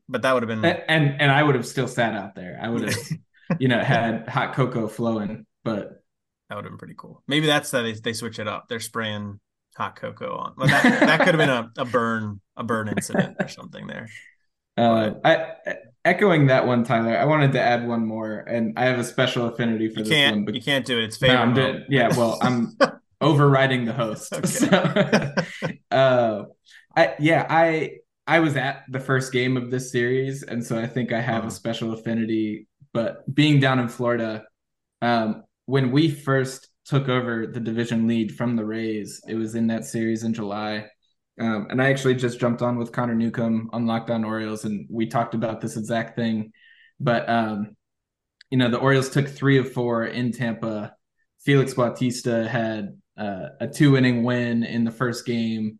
[0.09, 2.59] but that would have been and, and, and I would have still sat out there.
[2.61, 2.97] I would have,
[3.59, 6.03] you know, had hot cocoa flowing, but
[6.49, 7.23] that would have been pretty cool.
[7.27, 8.67] Maybe that's that they they switch it up.
[8.67, 9.39] They're spraying
[9.75, 10.53] hot cocoa on.
[10.57, 14.09] Well, that that could have been a, a burn a burn incident or something there.
[14.77, 15.55] Uh, I
[16.05, 17.17] echoing that one, Tyler.
[17.17, 20.13] I wanted to add one more, and I have a special affinity for you this
[20.13, 20.45] can't, one.
[20.45, 21.05] But you can't do it.
[21.05, 21.53] It's favorite.
[21.53, 22.77] No, yeah, well, I'm
[23.21, 24.33] overriding the host.
[24.33, 24.47] Okay.
[24.47, 25.33] So,
[25.91, 26.43] uh,
[26.95, 30.87] I yeah, I I was at the first game of this series, and so I
[30.87, 31.47] think I have uh-huh.
[31.47, 32.67] a special affinity.
[32.93, 34.43] But being down in Florida,
[35.01, 39.67] um, when we first took over the division lead from the Rays, it was in
[39.67, 40.87] that series in July.
[41.39, 44.87] Um, and I actually just jumped on with Connor Newcomb on Locked On Orioles, and
[44.89, 46.51] we talked about this exact thing.
[46.99, 47.75] But um,
[48.49, 50.95] you know, the Orioles took three of four in Tampa.
[51.39, 55.79] Felix Bautista had uh, a two inning win in the first game.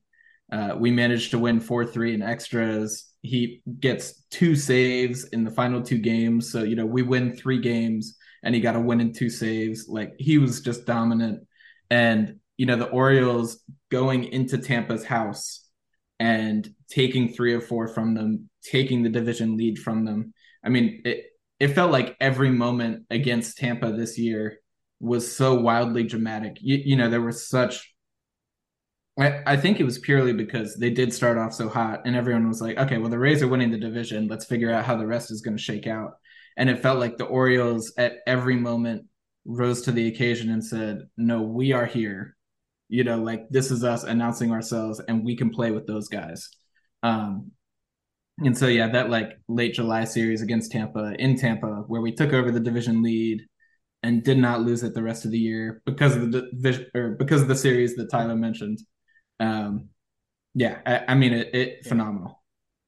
[0.52, 3.12] Uh, we managed to win 4 3 in extras.
[3.22, 6.52] He gets two saves in the final two games.
[6.52, 9.88] So, you know, we win three games and he got a win and two saves.
[9.90, 11.46] Like he was just dominant.
[11.90, 15.68] And you know, the Orioles going into Tampa's house
[16.20, 20.34] and taking three or four from them, taking the division lead from them.
[20.64, 21.26] I mean, it
[21.60, 24.60] it felt like every moment against Tampa this year
[25.00, 26.58] was so wildly dramatic.
[26.62, 27.94] You, you know, there was such.
[29.20, 32.48] I, I think it was purely because they did start off so hot, and everyone
[32.48, 34.28] was like, "Okay, well, the Rays are winning the division.
[34.28, 36.14] Let's figure out how the rest is going to shake out."
[36.58, 39.06] And it felt like the Orioles at every moment
[39.46, 42.37] rose to the occasion and said, "No, we are here.
[42.90, 46.50] You know, like this is us announcing ourselves, and we can play with those guys."
[47.04, 47.52] Um,
[48.40, 52.34] and so yeah, that like late July series against Tampa in Tampa, where we took
[52.34, 53.46] over the division lead
[54.04, 57.16] and did not lose it the rest of the year because of the division or
[57.16, 58.80] because of the series that Tyler mentioned.
[59.40, 59.90] Um,
[60.54, 61.90] yeah, I, I mean it, it yeah.
[61.90, 62.44] phenomenal.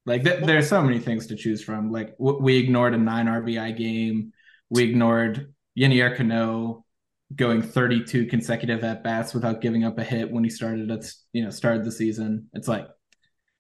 [0.06, 1.92] Like th- there are so many things to choose from.
[1.92, 4.34] Like w- we ignored a nine RBI game,
[4.70, 6.86] we ignored Yennier Cano
[7.36, 11.44] going 32 consecutive at bats without giving up a hit when he started at you
[11.44, 12.48] know started the season.
[12.54, 12.88] It's like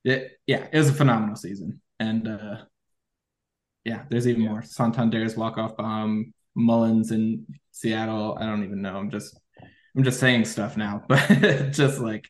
[0.04, 1.82] it, yeah, it was a phenomenal season.
[2.00, 2.58] And uh,
[3.84, 4.50] yeah, there's even yeah.
[4.50, 4.62] more.
[4.62, 8.38] Santander's walk off bomb, Mullins in Seattle.
[8.40, 8.98] I don't even know.
[8.98, 9.40] I'm just
[9.96, 11.28] I'm just saying stuff now, but
[11.72, 12.30] just like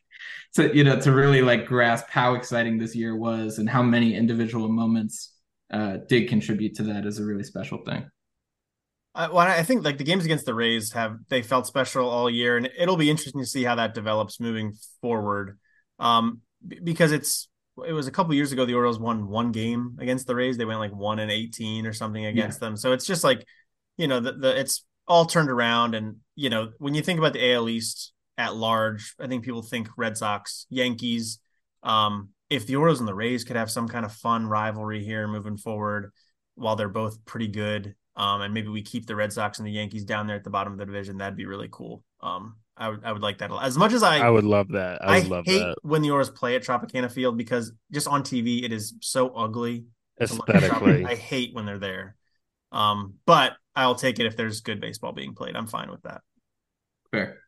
[0.56, 4.14] to you know to really like grasp how exciting this year was and how many
[4.14, 5.34] individual moments
[5.72, 8.10] uh, did contribute to that is a really special thing.
[9.28, 12.56] Well, I think like the games against the Rays have they felt special all year,
[12.56, 15.58] and it'll be interesting to see how that develops moving forward.
[15.98, 17.48] Um, because it's
[17.86, 20.56] it was a couple years ago the Orioles won one game against the Rays.
[20.56, 22.68] They went like one and eighteen or something against yeah.
[22.68, 22.76] them.
[22.76, 23.46] So it's just like,
[23.96, 25.94] you know, the, the it's all turned around.
[25.94, 29.62] And you know, when you think about the AL East at large, I think people
[29.62, 31.38] think Red Sox, Yankees.
[31.82, 35.28] Um, if the Orioles and the Rays could have some kind of fun rivalry here
[35.28, 36.12] moving forward,
[36.54, 39.72] while they're both pretty good, um, and maybe we keep the Red Sox and the
[39.72, 42.04] Yankees down there at the bottom of the division, that'd be really cool.
[42.20, 45.02] Um, I would I would like that as much as I I would love that.
[45.02, 45.76] I would I love hate that.
[45.82, 49.84] when the Orioles play at Tropicana Field because just on TV it is so ugly.
[50.20, 52.16] Aesthetically, I hate when they're there.
[52.72, 55.56] Um, but I'll take it if there's good baseball being played.
[55.56, 56.22] I'm fine with that.
[57.10, 57.38] Fair.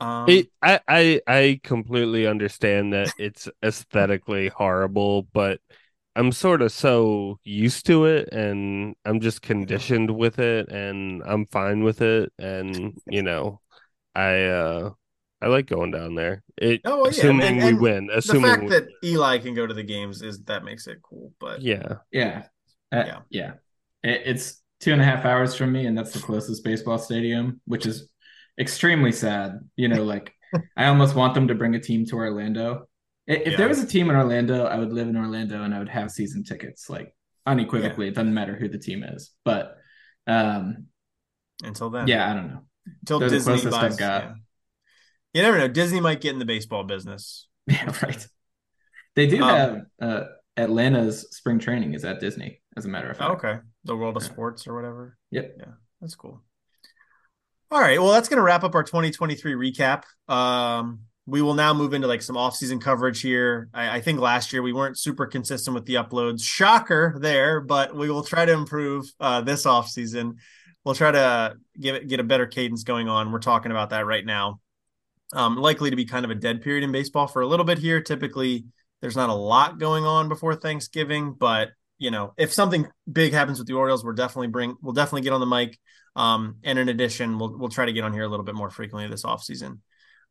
[0.00, 5.60] Um, it, I, I I completely understand that it's aesthetically horrible, but
[6.18, 11.46] I'm sort of so used to it and I'm just conditioned with it and I'm
[11.46, 13.60] fine with it and you know
[14.16, 14.90] I uh
[15.40, 16.42] I like going down there.
[16.56, 17.10] It, oh, yeah.
[17.10, 18.10] assuming and, and we win.
[18.12, 18.68] Assuming the fact we...
[18.70, 21.32] that Eli can go to the games is that makes it cool.
[21.38, 22.46] But yeah, yeah,
[22.90, 23.52] uh, yeah, yeah.
[24.02, 27.60] It, it's two and a half hours from me, and that's the closest baseball stadium,
[27.66, 28.08] which is
[28.58, 29.60] extremely sad.
[29.76, 30.34] You know, like
[30.76, 32.88] I almost want them to bring a team to Orlando.
[33.28, 33.56] If yeah.
[33.58, 36.10] there was a team in Orlando, I would live in Orlando and I would have
[36.10, 37.14] season tickets, like
[37.44, 38.06] unequivocally.
[38.06, 38.12] Yeah.
[38.12, 39.76] It doesn't matter who the team is, but
[40.26, 40.86] um,
[41.62, 42.62] until then, yeah, I don't know.
[43.02, 44.22] Until They're Disney buys, got.
[44.22, 44.32] Yeah.
[45.34, 45.68] You never know.
[45.68, 47.46] Disney might get in the baseball business.
[47.70, 48.26] Yeah, right.
[49.14, 50.24] They do um, have uh,
[50.56, 53.30] Atlanta's spring training is at Disney, as a matter of fact.
[53.32, 54.22] Okay, the World of.
[54.22, 55.18] Sports or whatever.
[55.32, 55.56] Yep.
[55.58, 56.42] Yeah, that's cool.
[57.70, 58.00] All right.
[58.00, 60.04] Well, that's going to wrap up our 2023 recap.
[60.32, 63.68] Um, we will now move into like some off-season coverage here.
[63.74, 66.42] I, I, think last year we weren't super consistent with the uploads.
[66.42, 70.36] Shocker there, but we will try to improve uh, this off-season.
[70.84, 73.30] We'll try to get get a better cadence going on.
[73.30, 74.60] We're talking about that right now.
[75.34, 77.76] Um, likely to be kind of a dead period in baseball for a little bit
[77.76, 78.00] here.
[78.00, 78.64] Typically,
[79.02, 81.68] there's not a lot going on before Thanksgiving, but
[81.98, 85.34] you know, if something big happens with the Orioles, we're definitely bring we'll definitely get
[85.34, 85.78] on the mic.
[86.16, 88.70] Um, and in addition, we'll we'll try to get on here a little bit more
[88.70, 89.80] frequently this offseason.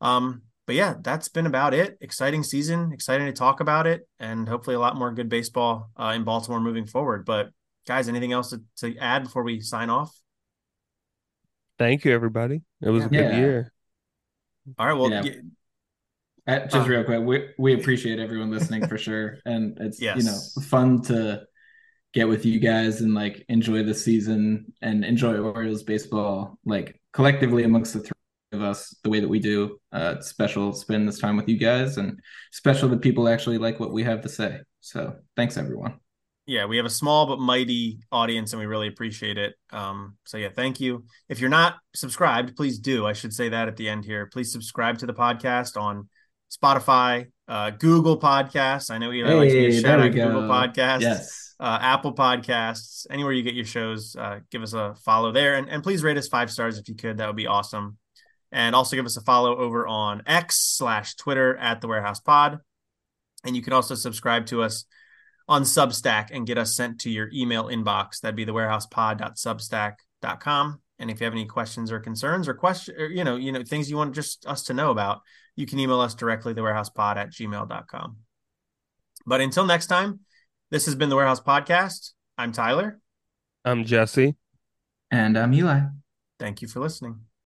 [0.01, 1.97] Um, but yeah, that's been about it.
[2.01, 6.11] Exciting season, exciting to talk about it, and hopefully a lot more good baseball uh,
[6.13, 7.25] in Baltimore moving forward.
[7.25, 7.51] But
[7.87, 10.13] guys, anything else to, to add before we sign off?
[11.79, 12.63] Thank you, everybody.
[12.81, 13.07] It was yeah.
[13.07, 13.73] a good year.
[14.77, 14.93] All right.
[14.93, 15.23] Well, yeah.
[16.45, 20.17] Uh, just uh, real quick, we we appreciate everyone listening for sure, and it's yes.
[20.17, 21.43] you know fun to
[22.13, 27.63] get with you guys and like enjoy the season and enjoy Orioles baseball like collectively
[27.63, 28.16] amongst the three
[28.57, 29.79] of us the way that we do.
[29.91, 32.19] Uh, special spend this time with you guys and
[32.51, 34.59] special that people actually like what we have to say.
[34.81, 35.99] So thanks everyone
[36.47, 39.53] yeah, we have a small but mighty audience and we really appreciate it.
[39.69, 41.03] Um, so yeah, thank you.
[41.27, 43.05] If you're not subscribed, please do.
[43.05, 44.27] I should say that at the end here.
[44.27, 46.07] Please subscribe to the podcast on
[46.49, 48.89] Spotify, uh, Google Podcasts.
[48.89, 53.33] I know you hey, like to shout out Google Podcasts, yes, uh, Apple Podcasts, anywhere
[53.33, 54.15] you get your shows.
[54.17, 56.95] Uh, give us a follow there, and, and please rate us five stars if you
[56.95, 57.17] could.
[57.17, 57.97] That would be awesome.
[58.51, 62.59] And also give us a follow over on X slash Twitter at the Warehouse Pod.
[63.43, 64.85] And you can also subscribe to us
[65.47, 68.21] on Substack and get us sent to your email inbox.
[68.21, 70.81] That'd be the warehousepod.substack.com.
[70.99, 73.63] And if you have any questions or concerns or question, or, you know, you know,
[73.63, 75.21] things you want just us to know about,
[75.55, 78.17] you can email us directly, the warehousepod at gmail.com.
[79.25, 80.21] But until next time,
[80.71, 82.11] this has been the Warehouse Podcast.
[82.37, 82.99] I'm Tyler.
[83.63, 84.35] I'm Jesse.
[85.11, 85.81] And I'm Eli.
[86.39, 87.26] Thank you for listening.